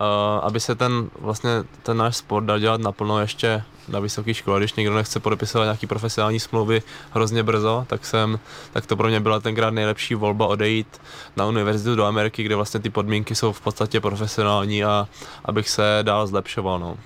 uh, 0.00 0.06
aby 0.42 0.60
se 0.60 0.74
ten 0.74 1.10
vlastně 1.18 1.50
ten 1.82 1.96
náš 1.96 2.16
sport 2.16 2.44
dal 2.44 2.58
dělat 2.58 2.80
naplno 2.80 3.20
ještě 3.20 3.62
na 3.88 4.00
vysoké 4.00 4.34
škole, 4.34 4.60
když 4.60 4.74
někdo 4.74 4.94
nechce 4.94 5.20
podepisovat 5.20 5.64
nějaký 5.64 5.86
profesionální 5.86 6.40
smlouvy 6.40 6.82
hrozně 7.12 7.42
brzo, 7.42 7.86
tak 7.88 8.06
jsem, 8.06 8.38
tak 8.72 8.86
to 8.86 8.96
pro 8.96 9.08
mě 9.08 9.20
byla 9.20 9.40
tenkrát 9.40 9.70
nejlepší 9.70 10.14
volba 10.14 10.46
odejít 10.46 11.00
na 11.36 11.46
univerzitu 11.46 11.96
do 11.96 12.04
Ameriky, 12.04 12.42
kde 12.42 12.56
vlastně 12.56 12.80
ty 12.80 12.90
podmínky 12.90 13.34
jsou 13.34 13.52
v 13.52 13.60
podstatě 13.60 14.00
profesionální 14.00 14.84
a 14.84 15.08
abych 15.44 15.68
se 15.68 15.98
dál 16.02 16.26
zlepšoval. 16.26 16.78
No. 16.78 16.96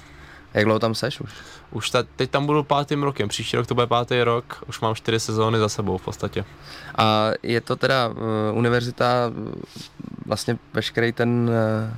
Jak 0.55 0.65
dlouho 0.65 0.79
tam 0.79 0.95
seš 0.95 1.21
už? 1.21 1.31
Už 1.71 1.91
ta, 1.91 2.05
teď 2.17 2.31
tam 2.31 2.47
budu 2.47 2.63
pátým 2.63 3.03
rokem, 3.03 3.29
příští 3.29 3.57
rok 3.57 3.67
to 3.67 3.75
bude 3.75 3.87
pátý 3.87 4.23
rok, 4.23 4.65
už 4.67 4.81
mám 4.81 4.95
čtyři 4.95 5.21
sezóny 5.21 5.59
za 5.59 5.69
sebou 5.69 5.99
v 5.99 6.03
podstatě. 6.03 6.45
A 6.99 7.31
je 7.43 7.61
to 7.61 7.77
teda 7.77 8.09
uh, 8.09 8.15
univerzita, 8.53 9.33
vlastně 10.27 10.59
veškerý 10.73 11.13
ten 11.13 11.51
uh, 11.51 11.95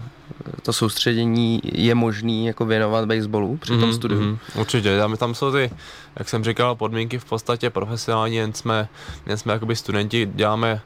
to 0.63 0.73
soustředění 0.73 1.61
je 1.65 1.95
možný 1.95 2.47
jako 2.47 2.67
věnovat 2.67 3.05
baseballu 3.05 3.57
při 3.57 3.73
tom 3.73 3.81
mm-hmm, 3.81 3.95
studiu. 3.95 4.21
Mm, 4.21 4.39
určitě, 4.55 4.99
tam, 4.99 5.17
tam 5.17 5.35
jsou 5.35 5.53
ty, 5.53 5.71
jak 6.19 6.29
jsem 6.29 6.45
říkal, 6.45 6.75
podmínky 6.75 7.19
v 7.19 7.25
podstatě 7.25 7.71
profesionální, 7.71 8.37
jen 8.37 8.55
jsme, 8.55 8.89
jen 9.27 9.39
jsme 9.39 9.53
jakoby 9.53 9.77
studenti, 9.77 10.31
děláme 10.35 10.81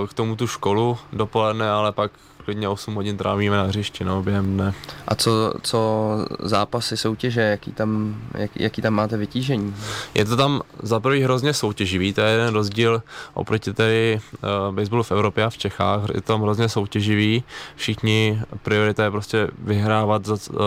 uh, 0.00 0.06
k 0.06 0.14
tomu 0.14 0.36
tu 0.36 0.46
školu 0.46 0.98
dopoledne, 1.12 1.70
ale 1.70 1.92
pak 1.92 2.12
klidně 2.44 2.68
8 2.68 2.94
hodin 2.94 3.16
trávíme 3.16 3.56
na 3.56 3.62
hřišti 3.62 4.04
no, 4.04 4.22
během 4.22 4.54
dne. 4.54 4.74
A 5.08 5.14
co, 5.14 5.54
co 5.62 6.08
zápasy, 6.38 6.96
soutěže, 6.96 7.40
jaký 7.40 7.72
tam, 7.72 8.16
jak, 8.34 8.50
jaký 8.56 8.82
tam 8.82 8.94
máte 8.94 9.16
vytížení? 9.16 9.74
Je 10.14 10.24
to 10.24 10.36
tam 10.36 10.62
za 10.82 11.00
prvý 11.00 11.22
hrozně 11.22 11.54
soutěživý, 11.54 12.12
to 12.12 12.20
je 12.20 12.30
jeden 12.30 12.54
rozdíl 12.54 13.02
oproti 13.34 13.72
tedy 13.72 14.20
uh, 14.42 14.74
baseballu 14.74 15.02
v 15.02 15.12
Evropě 15.12 15.44
a 15.44 15.50
v 15.50 15.58
Čechách, 15.58 16.02
je 16.14 16.20
to 16.20 16.32
tam 16.32 16.42
hrozně 16.42 16.68
soutěživý, 16.68 17.44
všichni 17.76 18.42
priorita 18.62 19.04
je 19.04 19.10
prostě 19.10 19.48
vyhrávat 19.58 20.24
za, 20.24 20.34
uh, 20.34 20.58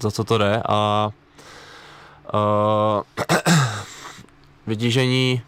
za 0.00 0.10
co 0.10 0.24
to 0.24 0.38
jde 0.38 0.62
a 0.68 1.10
uh, 2.34 3.02
vytížení 4.66 5.42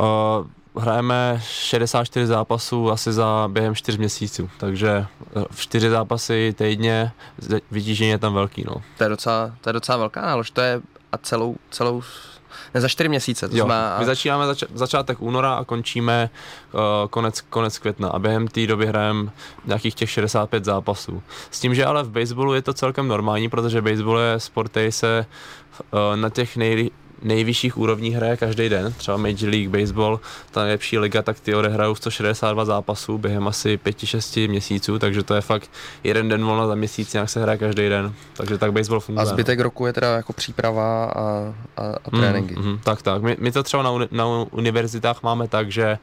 uh, 0.00 0.46
hrajeme 0.78 1.40
64 1.44 2.26
zápasů 2.26 2.90
asi 2.90 3.12
za 3.12 3.48
během 3.52 3.74
4 3.74 3.98
měsíců, 3.98 4.50
takže 4.58 5.06
4 5.56 5.90
zápasy 5.90 6.54
týdně, 6.58 7.12
vytížení 7.70 8.10
je 8.10 8.18
tam 8.18 8.34
velký. 8.34 8.64
No. 8.66 8.74
To, 8.98 9.04
je 9.04 9.08
docela, 9.08 9.52
to 9.60 9.68
je 9.68 9.72
docela 9.72 9.98
velká 9.98 10.20
nálož, 10.20 10.50
to 10.50 10.60
je 10.60 10.80
a 11.12 11.18
celou, 11.18 11.56
celou 11.70 12.02
ne, 12.74 12.80
za 12.80 12.88
4 12.88 13.08
měsíce. 13.08 13.48
To 13.48 13.56
jo, 13.56 13.64
znamená... 13.64 13.98
My 13.98 14.04
začínáme 14.04 14.46
zač- 14.46 14.64
začátek 14.74 15.22
února 15.22 15.54
a 15.54 15.64
končíme 15.64 16.30
uh, 16.72 16.80
konec, 17.10 17.40
konec 17.40 17.78
května 17.78 18.08
a 18.08 18.18
během 18.18 18.48
té 18.48 18.66
doby 18.66 18.86
hrajeme 18.86 19.30
nějakých 19.64 19.94
těch 19.94 20.10
65 20.10 20.64
zápasů. 20.64 21.22
S 21.50 21.60
tím, 21.60 21.74
že 21.74 21.84
ale 21.84 22.02
v 22.02 22.10
baseballu 22.10 22.54
je 22.54 22.62
to 22.62 22.74
celkem 22.74 23.08
normální, 23.08 23.48
protože 23.48 23.82
baseball 23.82 24.18
je 24.18 24.40
sport, 24.40 24.68
který 24.68 24.92
se 24.92 25.26
uh, 25.92 26.16
na 26.16 26.30
těch 26.30 26.56
nej, 26.56 26.90
nejvyšších 27.22 27.76
úrovních 27.78 28.14
hraje 28.14 28.36
každý 28.36 28.68
den, 28.68 28.92
třeba 28.96 29.16
Major 29.16 29.48
League 29.48 29.68
Baseball, 29.68 30.20
ta 30.50 30.62
nejlepší 30.62 30.98
liga, 30.98 31.22
tak 31.22 31.40
ty 31.40 31.54
odehrajou 31.54 31.94
162 31.94 32.64
zápasů 32.64 33.18
během 33.18 33.48
asi 33.48 33.78
5-6 33.86 34.48
měsíců, 34.48 34.98
takže 34.98 35.22
to 35.22 35.34
je 35.34 35.40
fakt 35.40 35.70
jeden 36.04 36.28
den 36.28 36.44
volna 36.44 36.66
za 36.66 36.74
měsíc, 36.74 37.12
nějak 37.12 37.30
se 37.30 37.42
hraje 37.42 37.58
každý 37.58 37.88
den, 37.88 38.14
takže 38.36 38.58
tak 38.58 38.72
baseball 38.72 39.00
funguje. 39.00 39.22
A 39.22 39.26
zbytek 39.26 39.58
no. 39.58 39.62
roku 39.62 39.86
je 39.86 39.92
teda 39.92 40.16
jako 40.16 40.32
příprava 40.32 41.04
a, 41.04 41.54
a, 41.76 41.82
a 42.04 42.10
tréninky. 42.10 42.56
Mm, 42.56 42.66
mm, 42.66 42.78
tak, 42.84 43.02
tak. 43.02 43.22
My, 43.22 43.36
my 43.40 43.52
to 43.52 43.62
třeba 43.62 43.82
na, 43.82 43.90
uni, 43.90 44.08
na 44.10 44.26
univerzitách 44.50 45.22
máme 45.22 45.48
tak, 45.48 45.72
že 45.72 45.98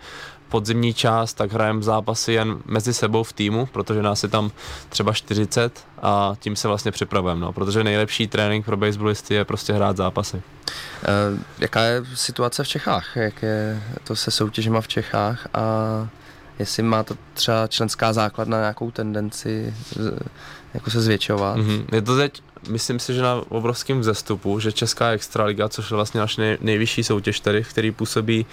podzimní 0.53 0.93
část, 0.93 1.33
tak 1.33 1.51
hrajeme 1.51 1.81
zápasy 1.81 2.33
jen 2.33 2.57
mezi 2.65 2.93
sebou 2.93 3.23
v 3.23 3.33
týmu, 3.33 3.65
protože 3.65 4.01
nás 4.01 4.23
je 4.23 4.29
tam 4.29 4.51
třeba 4.89 5.13
40 5.13 5.85
a 6.01 6.35
tím 6.39 6.55
se 6.55 6.67
vlastně 6.67 6.91
připravujeme, 6.91 7.41
no, 7.41 7.53
protože 7.53 7.83
nejlepší 7.83 8.27
trénink 8.27 8.65
pro 8.65 8.77
baseballisty 8.77 9.33
je 9.33 9.45
prostě 9.45 9.73
hrát 9.73 9.97
zápasy. 9.97 10.37
Uh, 10.37 11.39
jaká 11.59 11.81
je 11.81 12.03
situace 12.13 12.63
v 12.63 12.67
Čechách? 12.67 13.15
Jak 13.15 13.41
je 13.41 13.83
to 14.03 14.15
se 14.15 14.31
soutěžima 14.31 14.81
v 14.81 14.87
Čechách 14.87 15.47
a 15.53 15.63
jestli 16.59 16.83
má 16.83 17.03
to 17.03 17.15
třeba 17.33 17.67
členská 17.67 18.13
základna 18.13 18.59
nějakou 18.59 18.91
tendenci 18.91 19.73
jako 20.73 20.89
se 20.89 21.01
zvětšovat? 21.01 21.57
Mm-hmm. 21.57 21.85
Je 21.91 22.01
to 22.01 22.17
teď 22.17 22.41
myslím 22.69 22.99
si, 22.99 23.13
že 23.13 23.21
na 23.21 23.41
obrovském 23.49 23.99
vzestupu, 23.99 24.59
že 24.59 24.71
Česká 24.71 25.09
extraliga, 25.09 25.69
což 25.69 25.91
je 25.91 25.95
vlastně 25.95 26.19
naše 26.19 26.41
nej, 26.41 26.57
nejvyšší 26.61 27.03
soutěž 27.03 27.39
tady, 27.39 27.63
který 27.63 27.91
působí 27.91 28.45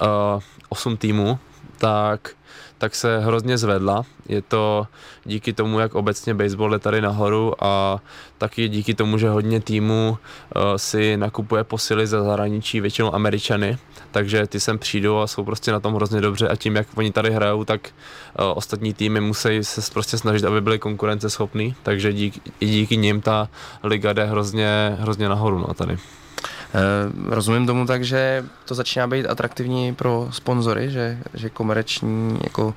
uh, 0.00 0.42
8 0.68 0.96
týmů, 0.96 1.38
tak 1.78 2.36
tak 2.78 2.94
se 2.94 3.18
hrozně 3.18 3.58
zvedla. 3.58 4.02
Je 4.28 4.42
to 4.42 4.86
díky 5.24 5.52
tomu, 5.52 5.80
jak 5.80 5.94
obecně 5.94 6.34
baseball 6.34 6.72
je 6.72 6.78
tady 6.78 7.00
nahoru 7.00 7.64
a 7.64 8.00
taky 8.38 8.68
díky 8.68 8.94
tomu, 8.94 9.18
že 9.18 9.28
hodně 9.28 9.60
týmů 9.60 10.18
uh, 10.56 10.62
si 10.76 11.16
nakupuje 11.16 11.64
posily 11.64 12.06
ze 12.06 12.22
zahraničí, 12.22 12.80
většinou 12.80 13.14
američany, 13.14 13.78
takže 14.10 14.46
ty 14.46 14.60
sem 14.60 14.78
přijdou 14.78 15.18
a 15.18 15.26
jsou 15.26 15.44
prostě 15.44 15.72
na 15.72 15.80
tom 15.80 15.94
hrozně 15.94 16.20
dobře 16.20 16.48
a 16.48 16.56
tím, 16.56 16.76
jak 16.76 16.86
oni 16.94 17.12
tady 17.12 17.30
hrajou, 17.30 17.64
tak 17.64 17.80
uh, 17.88 18.44
ostatní 18.54 18.94
týmy 18.94 19.20
musí 19.20 19.64
se 19.64 19.80
prostě 19.92 20.18
snažit, 20.18 20.44
aby 20.44 20.60
byli 20.60 20.78
konkurenceschopní, 20.78 21.74
takže 21.82 22.12
díky, 22.12 22.40
i 22.60 22.66
díky 22.66 22.96
nim 22.96 23.20
ta 23.20 23.48
liga 23.82 24.12
jde 24.12 24.24
hrozně, 24.24 24.96
hrozně 25.00 25.28
nahoru 25.28 25.58
no, 25.58 25.74
tady. 25.74 25.98
Eh, 26.76 27.34
rozumím 27.34 27.66
tomu 27.66 27.86
tak, 27.86 28.04
že 28.04 28.44
to 28.64 28.74
začíná 28.74 29.06
být 29.06 29.26
atraktivní 29.26 29.94
pro 29.94 30.28
sponzory, 30.30 30.90
že, 30.90 31.18
že 31.34 31.50
komerční 31.50 32.38
jako 32.44 32.74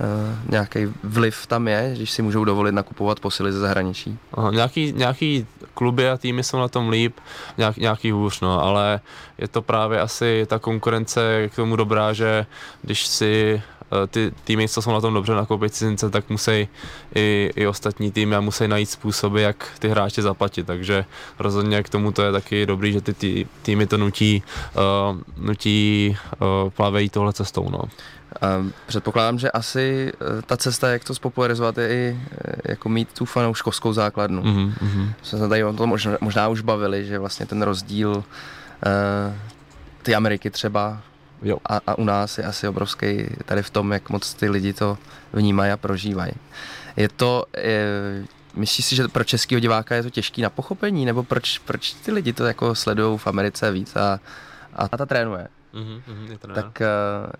Uh, 0.00 0.50
nějaký 0.50 0.86
vliv 1.02 1.46
tam 1.46 1.68
je, 1.68 1.92
když 1.96 2.10
si 2.10 2.22
můžou 2.22 2.44
dovolit 2.44 2.72
nakupovat 2.72 3.20
posily 3.20 3.52
ze 3.52 3.58
zahraničí? 3.58 4.18
Aha, 4.32 4.50
nějaký, 4.50 4.92
nějaký 4.92 5.46
kluby 5.74 6.10
a 6.10 6.16
týmy 6.16 6.44
jsou 6.44 6.58
na 6.58 6.68
tom 6.68 6.88
líp, 6.88 7.16
nějak, 7.58 7.76
nějaký 7.76 8.10
hůř, 8.10 8.40
no, 8.40 8.62
ale 8.62 9.00
je 9.38 9.48
to 9.48 9.62
právě 9.62 10.00
asi 10.00 10.46
ta 10.46 10.58
konkurence 10.58 11.48
k 11.48 11.56
tomu 11.56 11.76
dobrá, 11.76 12.12
že 12.12 12.46
když 12.82 13.06
si 13.06 13.62
ty 14.08 14.32
týmy, 14.44 14.68
co 14.68 14.82
jsou 14.82 14.92
na 14.92 15.00
tom 15.00 15.14
dobře 15.14 15.32
nakoupit 15.32 15.74
cizince, 15.74 16.10
tak 16.10 16.30
musí 16.30 16.68
i, 17.14 17.50
i 17.56 17.66
ostatní 17.66 18.12
týmy 18.12 18.36
a 18.36 18.40
musí 18.40 18.68
najít 18.68 18.90
způsoby, 18.90 19.42
jak 19.42 19.66
ty 19.78 19.88
hráče 19.88 20.22
zaplatit, 20.22 20.66
takže 20.66 21.04
rozhodně 21.38 21.82
k 21.82 21.88
tomu 21.88 22.12
to 22.12 22.22
je 22.22 22.32
taky 22.32 22.66
dobrý, 22.66 22.92
že 22.92 23.00
ty 23.00 23.14
tý, 23.14 23.46
týmy 23.62 23.86
to 23.86 23.96
nutí, 23.96 24.42
uh, 24.74 25.46
nutí 25.46 26.16
uh, 26.38 26.70
plavejí 26.70 27.08
tohle 27.08 27.32
cestou. 27.32 27.68
No. 27.70 27.82
A 28.40 28.66
předpokládám, 28.86 29.38
že 29.38 29.50
asi 29.50 30.12
ta 30.46 30.56
cesta, 30.56 30.88
jak 30.88 31.04
to 31.04 31.14
spopularizovat, 31.14 31.78
je 31.78 31.88
i 31.88 32.20
jako 32.64 32.88
mít 32.88 33.12
tu 33.12 33.24
fanouškovskou 33.24 33.92
základnu. 33.92 34.42
Mm-hmm. 34.42 35.12
Jsme 35.22 35.38
se 35.38 35.48
tady 35.48 35.64
o 35.64 35.72
tom 35.72 35.88
možná, 35.88 36.16
možná 36.20 36.48
už 36.48 36.60
bavili, 36.60 37.04
že 37.04 37.18
vlastně 37.18 37.46
ten 37.46 37.62
rozdíl 37.62 38.10
uh, 38.10 38.22
ty 40.02 40.14
Ameriky 40.14 40.50
třeba 40.50 41.00
Jo. 41.46 41.58
A, 41.64 41.80
a 41.86 41.98
u 41.98 42.04
nás 42.04 42.38
je 42.38 42.44
asi 42.44 42.68
obrovský 42.68 43.26
tady 43.44 43.62
v 43.62 43.70
tom, 43.70 43.92
jak 43.92 44.10
moc 44.10 44.34
ty 44.34 44.48
lidi 44.48 44.72
to 44.72 44.98
vnímají 45.32 45.72
a 45.72 45.76
prožívají. 45.76 46.32
Je 46.96 47.08
to, 47.08 47.44
je, 47.56 48.24
myslíš 48.54 48.86
si, 48.86 48.96
že 48.96 49.08
pro 49.08 49.24
českého 49.24 49.60
diváka 49.60 49.94
je 49.94 50.02
to 50.02 50.10
těžký 50.10 50.42
na 50.42 50.50
pochopení, 50.50 51.04
nebo 51.04 51.22
proč, 51.22 51.58
proč 51.58 51.92
ty 51.92 52.12
lidi 52.12 52.32
to 52.32 52.44
jako 52.44 52.74
sledují 52.74 53.18
v 53.18 53.26
Americe 53.26 53.72
víc 53.72 53.96
a, 53.96 54.20
a 54.74 54.88
ta 54.88 55.06
trénuje? 55.06 55.48
Mm-hmm, 55.74 56.30
je 56.30 56.38
tak 56.38 56.80
eh, 56.80 56.86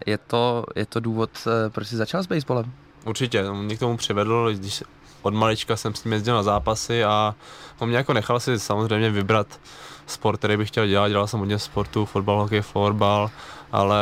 je 0.07 0.19
to, 0.19 0.65
je 0.75 0.87
to 0.87 1.01
důvod, 1.01 1.31
eh, 1.47 1.71
proč 1.71 1.89
jsi 1.89 1.97
začal 1.97 2.23
s 2.23 2.27
baseballem? 2.27 2.73
Určitě, 3.05 3.51
mě 3.53 3.77
k 3.77 3.79
tomu 3.79 3.97
přivedl, 3.97 4.53
když 4.55 4.83
od 5.23 5.35
malička 5.35 5.77
jsem 5.77 5.95
s 5.95 6.05
ním 6.05 6.13
jezdil 6.13 6.35
na 6.35 6.43
zápasy 6.43 7.05
a 7.05 7.35
on 7.79 7.89
mě 7.89 7.97
jako 7.97 8.13
nechal 8.13 8.41
si 8.41 8.59
samozřejmě 8.59 9.11
vybrat 9.11 9.61
sport, 10.07 10.37
který 10.37 10.57
bych 10.57 10.69
chtěl 10.69 10.87
dělat. 10.87 11.09
Dělal 11.09 11.27
jsem 11.27 11.41
hodně 11.41 11.59
sportu, 11.59 12.05
fotbal, 12.05 12.43
hokej, 12.43 12.61
florbal, 12.61 13.31
ale 13.77 14.01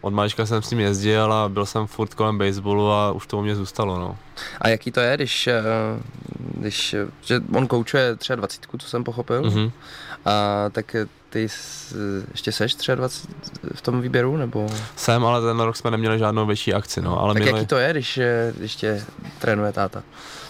od 0.00 0.14
malička 0.14 0.46
jsem 0.46 0.62
s 0.62 0.70
ním 0.70 0.80
jezdil 0.80 1.32
a 1.32 1.48
byl 1.48 1.66
jsem 1.66 1.86
furt 1.86 2.14
kolem 2.14 2.38
baseballu 2.38 2.90
a 2.90 3.12
už 3.12 3.26
to 3.26 3.38
u 3.38 3.42
mě 3.42 3.56
zůstalo. 3.56 3.98
No. 3.98 4.16
A 4.60 4.68
jaký 4.68 4.90
to 4.90 5.00
je, 5.00 5.16
když, 5.16 5.46
eh, 5.46 5.62
když 6.38 6.94
že 7.22 7.40
on 7.54 7.66
koučuje 7.66 8.16
třeba 8.16 8.36
20, 8.36 8.60
co 8.78 8.88
jsem 8.88 9.04
pochopil, 9.04 9.42
mm-hmm. 9.42 9.70
a 10.24 10.64
tak 10.72 10.96
ty 11.30 11.48
ještě 12.30 12.52
seš 12.52 12.74
třeba 12.74 12.94
20 12.94 13.30
v 13.74 13.82
tom 13.82 14.00
výběru, 14.00 14.36
nebo? 14.36 14.66
Jsem, 14.96 15.24
ale 15.24 15.42
ten 15.42 15.60
rok 15.60 15.76
jsme 15.76 15.90
neměli 15.90 16.18
žádnou 16.18 16.46
větší 16.46 16.74
akci, 16.74 17.00
no. 17.02 17.20
Ale 17.20 17.34
tak 17.34 17.42
měli... 17.42 17.58
jaký 17.58 17.66
to 17.66 17.76
je, 17.76 17.90
když, 17.90 18.18
eh, 18.18 18.52
když 18.56 18.76
tě 18.76 19.04
trénuje 19.38 19.72
táta? 19.72 20.02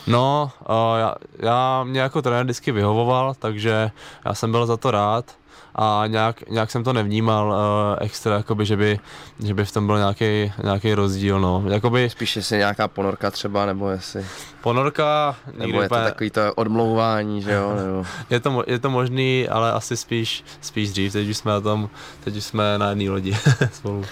No, 0.06 0.50
uh, 0.68 0.98
já, 0.98 1.14
já 1.38 1.84
mě 1.84 2.00
jako 2.00 2.22
trenér 2.22 2.44
vždycky 2.44 2.72
vyhovoval, 2.72 3.34
takže 3.38 3.90
já 4.24 4.34
jsem 4.34 4.50
byl 4.50 4.66
za 4.66 4.76
to 4.76 4.90
rád 4.90 5.36
a 5.78 6.04
nějak, 6.06 6.50
nějak 6.50 6.70
jsem 6.70 6.84
to 6.84 6.92
nevnímal 6.92 7.48
uh, 7.48 7.56
extra, 8.00 8.36
jakoby, 8.36 8.66
že, 8.66 8.76
by, 8.76 9.00
že 9.44 9.54
by 9.54 9.64
v 9.64 9.72
tom 9.72 9.86
byl 9.86 9.98
nějaký, 9.98 10.52
nějaký 10.62 10.94
rozdíl, 10.94 11.40
no. 11.40 11.64
Jakoby, 11.68 12.10
Spíš 12.10 12.36
jestli 12.36 12.58
nějaká 12.58 12.88
ponorka 12.88 13.30
třeba, 13.30 13.66
nebo 13.66 13.90
jestli... 13.90 14.26
Ponorka... 14.60 15.36
Nebo 15.58 15.82
je 15.82 15.88
to 15.88 15.94
takový 15.94 16.30
to 16.30 16.54
odmlouvání, 16.54 17.42
že 17.42 17.52
jo? 17.52 17.72
Nebo... 17.76 18.04
je, 18.30 18.40
to, 18.40 18.64
je 18.66 18.78
to 18.78 18.90
možný, 18.90 19.48
ale 19.48 19.72
asi 19.72 19.96
spíš, 19.96 20.44
spíš 20.60 20.90
dřív, 20.90 21.12
teď 21.12 21.28
už 21.28 21.36
jsme 21.36 21.52
na 21.52 21.60
tom, 21.60 21.90
teď 22.24 22.36
už 22.36 22.44
jsme 22.44 22.78
na 22.78 22.88
jedné 22.88 23.10
lodi 23.10 23.36
spolu. 23.72 24.04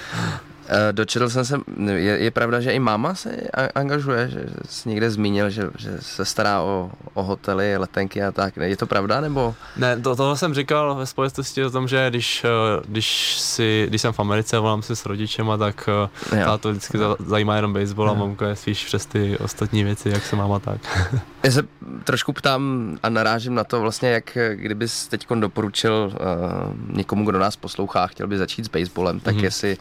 Eh, 0.69 0.93
dočetl 0.93 1.29
jsem 1.29 1.45
se, 1.45 1.61
je, 1.91 2.19
je 2.19 2.31
pravda, 2.31 2.61
že 2.61 2.73
i 2.73 2.79
máma 2.79 3.15
se 3.15 3.37
angažuje, 3.75 4.29
že 4.29 4.45
jsi 4.69 4.89
někde 4.89 5.11
zmínil, 5.11 5.51
že, 5.51 5.71
že 5.79 5.99
se 6.01 6.25
stará 6.25 6.61
o, 6.61 6.91
o 7.15 7.23
hotely, 7.23 7.77
letenky 7.77 8.23
a 8.23 8.33
tak. 8.33 8.57
Je 8.57 8.77
to 8.77 8.87
pravda, 8.87 9.21
nebo? 9.21 9.55
Ne, 9.77 10.01
to, 10.01 10.17
toho 10.17 10.37
jsem 10.37 10.55
říkal 10.55 10.95
ve 10.95 11.07
spojitosti 11.07 11.65
o 11.65 11.71
tom, 11.71 11.89
že 11.89 12.07
když, 12.11 12.45
eh, 12.45 12.49
když, 12.89 13.39
si, 13.39 13.85
když 13.89 14.03
jsem 14.03 14.13
v 14.13 14.21
Americe, 14.21 14.59
volám 14.59 14.83
si 14.83 14.97
s 14.97 15.07
rodičema, 15.07 15.57
tak 15.57 15.89
já 16.33 16.59
to 16.59 16.71
vždycky 16.71 16.99
zajímá 17.27 17.57
jenom 17.57 17.73
baseball 17.73 18.11
a 18.11 18.15
mamka 18.15 18.49
je 18.49 18.57
spíš 18.57 18.85
přes 18.85 19.07
ty 19.07 19.39
ostatní 19.39 19.85
věci, 19.85 20.09
jak 20.09 20.27
se 20.27 20.37
máma 20.37 20.59
tak. 20.59 20.81
Já 21.45 21.51
se 21.51 21.63
trošku 22.05 22.33
ptám 22.33 22.97
a 23.03 23.09
narážím 23.09 23.55
na 23.55 23.65
to 23.65 23.81
vlastně, 23.81 24.09
jak 24.09 24.39
kdybys 24.55 25.09
teď 25.09 25.27
doporučil 25.35 26.13
uh, 26.13 26.97
někomu, 26.97 27.25
kdo 27.25 27.39
nás 27.39 27.57
poslouchá, 27.57 28.07
chtěl 28.07 28.27
by 28.27 28.39
začít 28.39 28.65
s 28.65 28.69
baseballem, 28.69 29.21
tak 29.21 29.35
mm-hmm. 29.35 29.45
jestli, 29.45 29.77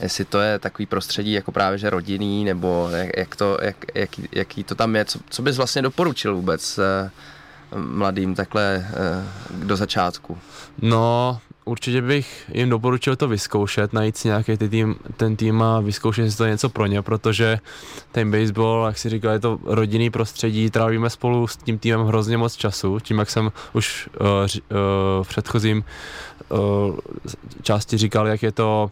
jestli 0.00 0.24
to 0.28 0.40
je 0.40 0.58
takový 0.58 0.86
prostředí 0.86 1.32
jako 1.32 1.52
právě 1.52 1.78
že 1.78 1.90
rodinný, 1.90 2.44
nebo 2.44 2.88
jak, 2.90 3.16
jak 3.16 3.36
to, 3.36 3.58
jak, 3.62 3.76
jaký, 3.94 4.28
jaký 4.32 4.64
to 4.64 4.74
tam 4.74 4.96
je, 4.96 5.04
co, 5.04 5.18
co 5.30 5.42
bys 5.42 5.56
vlastně 5.56 5.82
doporučil 5.82 6.34
vůbec 6.34 6.78
uh, 6.78 7.80
mladým 7.80 8.34
takhle 8.34 8.86
uh, 9.52 9.64
do 9.64 9.76
začátku? 9.76 10.38
No, 10.82 11.38
určitě 11.64 12.02
bych 12.02 12.50
jim 12.54 12.70
doporučil 12.70 13.16
to 13.16 13.28
vyzkoušet, 13.28 13.92
najít 13.92 14.16
si 14.16 14.28
nějaký 14.28 14.56
ty 14.56 14.68
tým, 14.68 14.96
ten 15.16 15.36
tým 15.36 15.62
a 15.62 15.80
vyzkoušet 15.80 16.30
si 16.30 16.36
to 16.36 16.46
něco 16.46 16.68
pro 16.68 16.86
ně, 16.86 17.02
protože 17.02 17.58
ten 18.12 18.30
baseball, 18.30 18.86
jak 18.86 18.98
si 18.98 19.08
říkal, 19.08 19.32
je 19.32 19.40
to 19.40 19.58
rodinný 19.64 20.10
prostředí, 20.10 20.70
trávíme 20.70 21.10
spolu 21.10 21.46
s 21.46 21.56
tím 21.56 21.78
týmem 21.78 22.06
hrozně 22.06 22.36
moc 22.36 22.56
času, 22.56 23.00
tím 23.00 23.18
jak 23.18 23.30
jsem 23.30 23.52
už 23.72 24.08
uh, 24.20 24.26
uh, 24.26 25.24
v 25.24 25.28
předchozím 25.28 25.84
uh, 26.48 26.58
části 27.62 27.96
říkal, 27.96 28.26
jak 28.26 28.42
je 28.42 28.52
to 28.52 28.90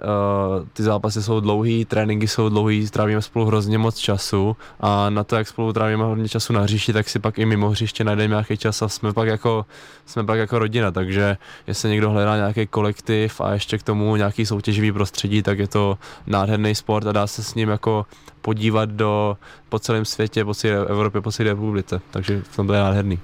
Uh, 0.00 0.66
ty 0.72 0.82
zápasy 0.82 1.22
jsou 1.22 1.40
dlouhý, 1.40 1.84
tréninky 1.84 2.28
jsou 2.28 2.48
dlouhý, 2.48 2.90
trávíme 2.90 3.22
spolu 3.22 3.46
hrozně 3.46 3.78
moc 3.78 3.96
času 3.96 4.56
a 4.80 5.10
na 5.10 5.24
to, 5.24 5.36
jak 5.36 5.48
spolu 5.48 5.72
trávíme 5.72 6.04
hodně 6.04 6.28
času 6.28 6.52
na 6.52 6.60
hřišti, 6.60 6.92
tak 6.92 7.08
si 7.08 7.18
pak 7.18 7.38
i 7.38 7.46
mimo 7.46 7.70
hřiště 7.70 8.04
najdeme 8.04 8.32
nějaký 8.32 8.56
čas 8.56 8.82
a 8.82 8.88
jsme 8.88 9.12
pak 9.12 9.28
jako, 9.28 9.66
jsme 10.06 10.24
pak 10.24 10.38
jako 10.38 10.58
rodina, 10.58 10.90
takže 10.90 11.36
jestli 11.66 11.90
někdo 11.90 12.10
hledá 12.10 12.36
nějaký 12.36 12.66
kolektiv 12.66 13.40
a 13.40 13.52
ještě 13.52 13.78
k 13.78 13.82
tomu 13.82 14.16
nějaký 14.16 14.46
soutěživý 14.46 14.92
prostředí, 14.92 15.42
tak 15.42 15.58
je 15.58 15.68
to 15.68 15.98
nádherný 16.26 16.74
sport 16.74 17.06
a 17.06 17.12
dá 17.12 17.26
se 17.26 17.42
s 17.42 17.54
ním 17.54 17.68
jako 17.68 18.06
podívat 18.42 18.88
do, 18.88 19.36
po 19.68 19.78
celém 19.78 20.04
světě, 20.04 20.44
po 20.44 20.54
celé 20.54 20.86
Evropě, 20.86 21.20
po 21.20 21.32
celé 21.32 21.48
republice, 21.48 22.00
takže 22.10 22.42
v 22.42 22.56
tom 22.56 22.66
to 22.66 22.72
je 22.72 22.80
nádherný. 22.80 23.18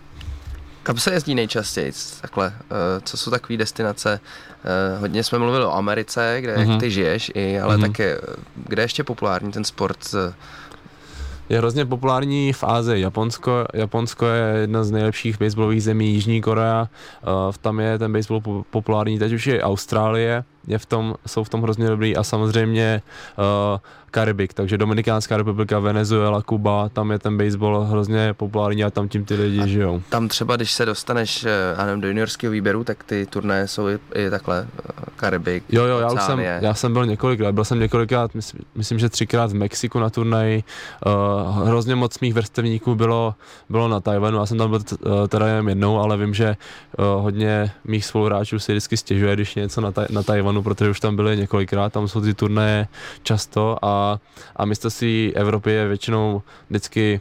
Kam 0.83 0.99
se 0.99 1.13
jezdí 1.13 1.35
nejčastěji 1.35 1.93
takhle? 2.21 2.53
Eh, 2.57 3.01
co 3.05 3.17
jsou 3.17 3.31
takové 3.31 3.57
destinace? 3.57 4.21
Eh, 4.65 4.99
hodně 4.99 5.25
jsme 5.25 5.39
mluvili 5.39 5.65
o 5.65 5.73
Americe, 5.73 6.37
kde 6.41 6.57
mm-hmm. 6.57 6.81
ty 6.81 6.91
žiješ, 6.91 7.33
i, 7.35 7.61
ale 7.61 7.77
mm-hmm. 7.77 7.81
také, 7.81 8.21
kde 8.55 8.83
je 8.83 8.85
ještě 8.85 9.05
populární 9.05 9.53
ten 9.53 9.65
sport? 9.65 9.99
Je 11.51 11.59
hrozně 11.59 11.87
populární 11.87 12.53
v 12.53 12.65
Ázii. 12.65 13.03
Japonsko, 13.03 13.67
Japonsko 13.75 14.27
je 14.27 14.61
jedna 14.61 14.85
z 14.85 14.91
nejlepších 14.91 15.39
baseballových 15.39 15.83
zemí, 15.83 16.13
Jižní 16.15 16.41
Korea. 16.41 16.89
Uh, 17.23 17.53
tam 17.61 17.81
je 17.81 17.99
ten 17.99 18.13
baseball 18.13 18.65
populární. 18.71 19.19
Teď 19.19 19.33
už 19.33 19.47
je 19.47 19.63
Austrálie, 19.63 20.45
je 20.67 20.79
v 20.79 20.87
tom, 20.87 21.15
jsou 21.27 21.45
v 21.45 21.49
tom 21.49 21.63
hrozně 21.63 21.89
dobrý 21.89 22.17
a 22.17 22.23
samozřejmě 22.23 23.03
uh, 23.39 23.79
Karibik, 24.11 24.55
takže 24.55 24.79
Dominikánská 24.79 25.37
republika, 25.37 25.79
Venezuela, 25.79 26.43
Kuba, 26.43 26.89
tam 26.89 27.11
je 27.11 27.19
ten 27.19 27.39
baseball 27.39 27.85
hrozně 27.85 28.35
populární 28.35 28.85
a 28.85 28.91
tam 28.91 29.09
tím 29.09 29.25
ty 29.25 29.35
lidi 29.35 29.61
a 29.61 29.67
žijou. 29.67 30.03
Tam 30.09 30.29
třeba, 30.29 30.57
když 30.57 30.73
se 30.73 30.87
dostaneš 30.87 31.45
eh, 31.45 31.85
nevím, 31.85 32.01
do 32.01 32.09
juniorského 32.09 32.53
výběru, 32.53 32.85
tak 32.85 33.05
ty 33.05 33.27
turné 33.27 33.69
jsou 33.69 33.89
i, 33.89 33.99
i 34.15 34.31
takhle, 34.31 34.67
eh, 34.89 35.11
Karibik, 35.17 35.65
Jo, 35.69 35.85
jo, 35.85 35.99
já, 35.99 36.13
už 36.13 36.23
jsem, 36.23 36.39
já 36.41 36.75
jsem 36.75 36.93
byl 36.93 37.07
několikrát, 37.07 37.53
byl 37.53 37.65
jsem 37.65 37.81
několikrát, 37.81 38.35
myslím, 38.35 38.65
myslím 38.75 38.99
že 38.99 39.09
třikrát 39.09 39.51
v 39.51 39.55
Mexiku 39.55 39.99
na 39.99 40.11
turnaji, 40.11 40.65
uh, 41.07 41.67
hrozně 41.69 41.95
moc 41.95 42.21
mých 42.21 42.35
vrstevníků 42.35 42.95
bylo, 42.95 43.35
bylo 43.69 43.89
na 43.89 44.01
Tajvanu, 44.01 44.39
já 44.39 44.47
jsem 44.47 44.59
tam 44.59 44.71
byl 44.71 44.81
t, 44.81 44.97
uh, 44.97 45.27
teda 45.29 45.47
jen 45.47 45.69
jednou, 45.69 45.99
ale 45.99 46.17
vím, 46.17 46.35
že 46.35 46.57
uh, 46.99 47.23
hodně 47.23 47.71
mých 47.85 48.05
spoluhráčů 48.05 48.59
si 48.59 48.73
vždycky 48.73 48.97
stěžuje, 48.97 49.35
když 49.35 49.55
něco 49.55 49.81
na, 49.81 49.93
taj, 49.93 50.07
na 50.11 50.23
Tajvanu, 50.23 50.50
protože 50.63 50.91
už 50.91 51.01
tam 51.01 51.17
byli 51.17 51.37
několikrát, 51.37 51.93
tam 51.93 52.09
jsou 52.09 52.21
ty 52.21 52.35
turnaje 52.35 52.89
často 53.23 53.85
a 53.85 54.19
a, 54.57 54.65
mistrovství 54.65 55.33
Evropy 55.37 55.71
je 55.71 55.89
většinou 55.89 56.43
vždycky 56.69 57.21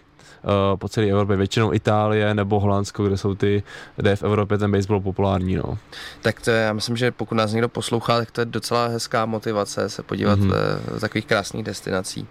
po 0.75 0.89
celé 0.89 1.07
Evropě, 1.07 1.35
většinou 1.35 1.73
Itálie 1.73 2.33
nebo 2.33 2.59
Holandsko, 2.59 3.03
kde 3.03 3.17
jsou 3.17 3.35
ty, 3.35 3.63
kde 3.95 4.09
je 4.09 4.15
v 4.15 4.23
Evropě 4.23 4.57
ten 4.57 4.71
baseball 4.71 5.01
populární. 5.01 5.55
No. 5.55 5.77
Tak 6.21 6.41
to 6.41 6.51
je, 6.51 6.61
já 6.61 6.73
myslím, 6.73 6.97
že 6.97 7.11
pokud 7.11 7.35
nás 7.35 7.51
někdo 7.51 7.69
poslouchá, 7.69 8.17
tak 8.17 8.31
to 8.31 8.41
je 8.41 8.45
docela 8.45 8.87
hezká 8.87 9.25
motivace 9.25 9.89
se 9.89 10.03
podívat 10.03 10.39
mm-hmm. 10.39 10.53
v 10.87 10.99
takových 10.99 11.25
krásných 11.25 11.63
destinacích. 11.63 12.25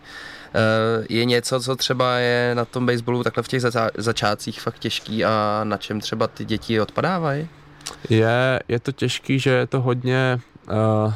Je 1.09 1.25
něco, 1.25 1.61
co 1.61 1.77
třeba 1.77 2.17
je 2.17 2.55
na 2.55 2.65
tom 2.65 2.87
baseballu 2.87 3.23
takhle 3.23 3.43
v 3.43 3.49
těch 3.49 3.63
začátcích 3.97 4.61
fakt 4.61 4.79
těžký 4.79 5.25
a 5.25 5.61
na 5.65 5.77
čem 5.77 6.01
třeba 6.01 6.27
ty 6.27 6.45
děti 6.45 6.81
odpadávají? 6.81 7.49
Je, 8.11 8.61
je 8.69 8.81
to 8.81 8.93
těžký, 8.93 9.39
že 9.39 9.51
je 9.51 9.67
to 9.67 9.81
hodně 9.81 10.41
uh, 10.71 11.15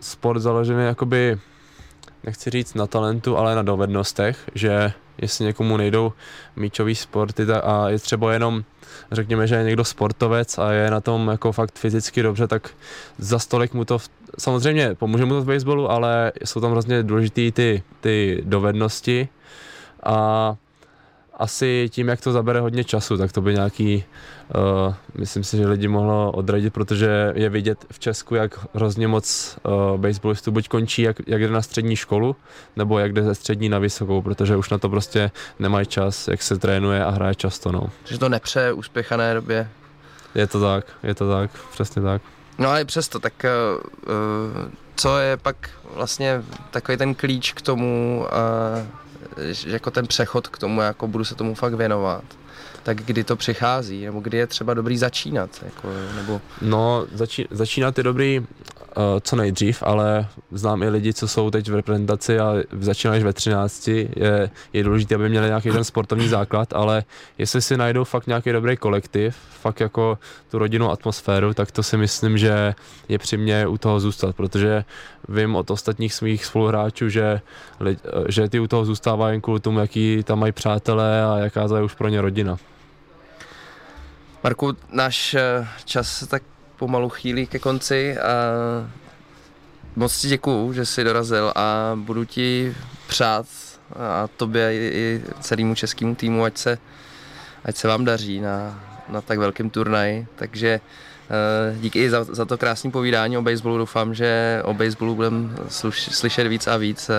sport 0.00 0.40
založený 0.40 0.84
jakoby, 0.84 1.38
nechci 2.24 2.50
říct 2.50 2.74
na 2.74 2.86
talentu, 2.86 3.36
ale 3.36 3.54
na 3.54 3.62
dovednostech, 3.62 4.50
že 4.54 4.92
jestli 5.18 5.44
někomu 5.44 5.76
nejdou 5.76 6.12
míčový 6.56 6.94
sporty 6.94 7.42
a 7.62 7.88
je 7.88 7.98
třeba 7.98 8.32
jenom, 8.32 8.64
řekněme, 9.12 9.46
že 9.46 9.54
je 9.54 9.64
někdo 9.64 9.84
sportovec 9.84 10.58
a 10.58 10.72
je 10.72 10.90
na 10.90 11.00
tom 11.00 11.28
jako 11.28 11.52
fakt 11.52 11.78
fyzicky 11.78 12.22
dobře, 12.22 12.46
tak 12.46 12.70
za 13.18 13.38
stolik 13.38 13.74
mu 13.74 13.84
to, 13.84 13.98
v, 13.98 14.08
samozřejmě 14.38 14.94
pomůže 14.94 15.24
mu 15.24 15.34
to 15.34 15.42
v 15.42 15.46
baseballu, 15.46 15.90
ale 15.90 16.32
jsou 16.44 16.60
tam 16.60 16.70
hrozně 16.70 17.02
důležité 17.02 17.50
ty, 17.50 17.82
ty 18.00 18.42
dovednosti. 18.44 19.28
A 20.02 20.56
asi 21.36 21.88
tím, 21.92 22.08
jak 22.08 22.20
to 22.20 22.32
zabere 22.32 22.60
hodně 22.60 22.84
času, 22.84 23.16
tak 23.16 23.32
to 23.32 23.40
by 23.40 23.54
nějaký, 23.54 24.04
uh, 24.86 24.94
myslím 25.14 25.44
si, 25.44 25.56
že 25.56 25.66
lidi 25.66 25.88
mohlo 25.88 26.32
odradit, 26.32 26.72
protože 26.72 27.32
je 27.34 27.48
vidět 27.48 27.84
v 27.90 27.98
Česku, 27.98 28.34
jak 28.34 28.66
hrozně 28.74 29.08
moc 29.08 29.58
uh, 29.62 30.00
baseballistů 30.00 30.50
buď 30.50 30.68
končí, 30.68 31.02
jak, 31.02 31.16
jak 31.26 31.40
jde 31.40 31.50
na 31.50 31.62
střední 31.62 31.96
školu, 31.96 32.36
nebo 32.76 32.98
jak 32.98 33.12
jde 33.12 33.22
ze 33.22 33.34
střední 33.34 33.68
na 33.68 33.78
vysokou, 33.78 34.22
protože 34.22 34.56
už 34.56 34.70
na 34.70 34.78
to 34.78 34.88
prostě 34.88 35.30
nemají 35.58 35.86
čas, 35.86 36.28
jak 36.28 36.42
se 36.42 36.58
trénuje 36.58 37.04
a 37.04 37.10
hraje 37.10 37.34
často. 37.34 37.72
No. 37.72 37.90
Že 38.04 38.18
to 38.18 38.28
nepřeje 38.28 38.72
úspěchané 38.72 39.34
době. 39.34 39.68
Je 40.34 40.46
to 40.46 40.60
tak, 40.60 40.86
je 41.02 41.14
to 41.14 41.30
tak, 41.30 41.50
přesně 41.72 42.02
tak. 42.02 42.22
No 42.58 42.68
ale 42.68 42.84
přesto, 42.84 43.18
tak 43.18 43.32
uh, 43.44 44.70
co 44.96 45.18
je 45.18 45.36
pak 45.36 45.70
vlastně 45.94 46.42
takový 46.70 46.98
ten 46.98 47.14
klíč 47.14 47.52
k 47.52 47.62
tomu, 47.62 48.24
uh, 48.80 49.05
jako 49.66 49.90
ten 49.90 50.06
přechod 50.06 50.48
k 50.48 50.58
tomu, 50.58 50.80
jako 50.80 51.08
budu 51.08 51.24
se 51.24 51.34
tomu 51.34 51.54
fakt 51.54 51.74
věnovat, 51.74 52.24
tak 52.82 52.96
kdy 52.96 53.24
to 53.24 53.36
přichází, 53.36 54.04
nebo 54.04 54.20
kdy 54.20 54.38
je 54.38 54.46
třeba 54.46 54.74
dobrý 54.74 54.98
začínat, 54.98 55.50
jako, 55.62 55.88
nebo... 56.16 56.40
No, 56.62 57.06
začí, 57.12 57.46
začínat 57.50 57.98
je 57.98 58.04
dobrý 58.04 58.46
co 59.20 59.36
nejdřív, 59.36 59.82
ale 59.82 60.28
znám 60.50 60.82
i 60.82 60.88
lidi, 60.88 61.14
co 61.14 61.28
jsou 61.28 61.50
teď 61.50 61.70
v 61.70 61.74
reprezentaci 61.74 62.38
a 62.38 62.54
začínají 62.80 63.22
ve 63.22 63.32
13, 63.32 63.88
je, 63.88 64.50
je 64.72 64.84
důležité, 64.84 65.14
aby 65.14 65.28
měli 65.28 65.46
nějaký 65.46 65.70
ten 65.70 65.84
sportovní 65.84 66.28
základ, 66.28 66.72
ale 66.72 67.04
jestli 67.38 67.62
si 67.62 67.76
najdou 67.76 68.04
fakt 68.04 68.26
nějaký 68.26 68.52
dobrý 68.52 68.76
kolektiv, 68.76 69.36
fakt 69.60 69.80
jako 69.80 70.18
tu 70.50 70.58
rodinnou 70.58 70.90
atmosféru, 70.90 71.54
tak 71.54 71.70
to 71.70 71.82
si 71.82 71.96
myslím, 71.96 72.38
že 72.38 72.74
je 73.08 73.18
při 73.18 73.36
mě 73.36 73.66
u 73.66 73.78
toho 73.78 74.00
zůstat, 74.00 74.36
protože 74.36 74.84
vím 75.28 75.56
od 75.56 75.70
ostatních 75.70 76.14
svých 76.14 76.44
spoluhráčů, 76.44 77.08
že, 77.08 77.40
že 78.28 78.48
ty 78.48 78.60
u 78.60 78.66
toho 78.66 78.84
zůstávají 78.84 79.40
kvůli 79.40 79.60
tomu, 79.60 79.78
jaký 79.78 80.22
tam 80.22 80.38
mají 80.38 80.52
přátelé 80.52 81.24
a 81.24 81.38
jaká 81.38 81.68
je 81.76 81.82
už 81.82 81.94
pro 81.94 82.08
ně 82.08 82.20
rodina. 82.20 82.56
Marku, 84.44 84.76
náš 84.92 85.34
eh, 85.34 85.68
čas 85.84 86.18
se 86.18 86.26
tak 86.26 86.42
pomalu 86.76 87.08
chýlí 87.08 87.46
ke 87.46 87.58
konci 87.58 88.18
a 88.18 88.32
moc 89.96 90.18
ti 90.18 90.28
děkuju, 90.28 90.72
že 90.72 90.86
jsi 90.86 91.04
dorazil 91.04 91.52
a 91.56 91.92
budu 91.94 92.24
ti 92.24 92.74
přát 93.06 93.46
a 93.96 94.28
tobě 94.36 94.74
i 94.74 95.22
celému 95.40 95.74
českému 95.74 96.14
týmu, 96.14 96.44
ať 96.44 96.58
se, 96.58 96.78
ať 97.64 97.76
se 97.76 97.88
vám 97.88 98.04
daří 98.04 98.40
na, 98.40 98.80
na 99.08 99.20
tak 99.20 99.38
velkém 99.38 99.70
turnaji. 99.70 100.26
Takže 100.36 100.80
uh, 100.80 101.80
díky 101.80 101.98
i 101.98 102.10
za, 102.10 102.24
za 102.24 102.44
to 102.44 102.58
krásné 102.58 102.90
povídání 102.90 103.38
o 103.38 103.42
baseballu. 103.42 103.78
Doufám, 103.78 104.14
že 104.14 104.60
o 104.64 104.74
baseballu 104.74 105.14
budeme 105.14 105.48
slyšet 105.88 106.46
víc 106.46 106.66
a 106.66 106.76
víc. 106.76 107.10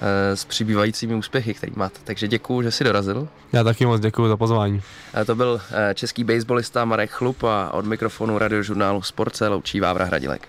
Eh, 0.00 0.36
s 0.36 0.44
přibývajícími 0.44 1.14
úspěchy, 1.14 1.54
který 1.54 1.72
máte. 1.76 1.98
Takže 2.04 2.28
děkuji, 2.28 2.62
že 2.62 2.70
jsi 2.70 2.84
dorazil. 2.84 3.28
Já 3.52 3.64
taky 3.64 3.86
moc 3.86 4.00
děkuji 4.00 4.28
za 4.28 4.36
pozvání. 4.36 4.82
Eh, 5.14 5.24
to 5.24 5.34
byl 5.34 5.60
eh, 5.70 5.94
český 5.94 6.24
baseballista 6.24 6.84
Marek 6.84 7.10
Chlup 7.10 7.44
a 7.44 7.70
od 7.70 7.84
mikrofonu 7.86 8.38
radiožurnálu 8.38 9.02
Sport 9.02 9.36
se 9.36 9.48
loučí 9.48 9.80
Vávra 9.80 10.04
Hradilek. 10.04 10.48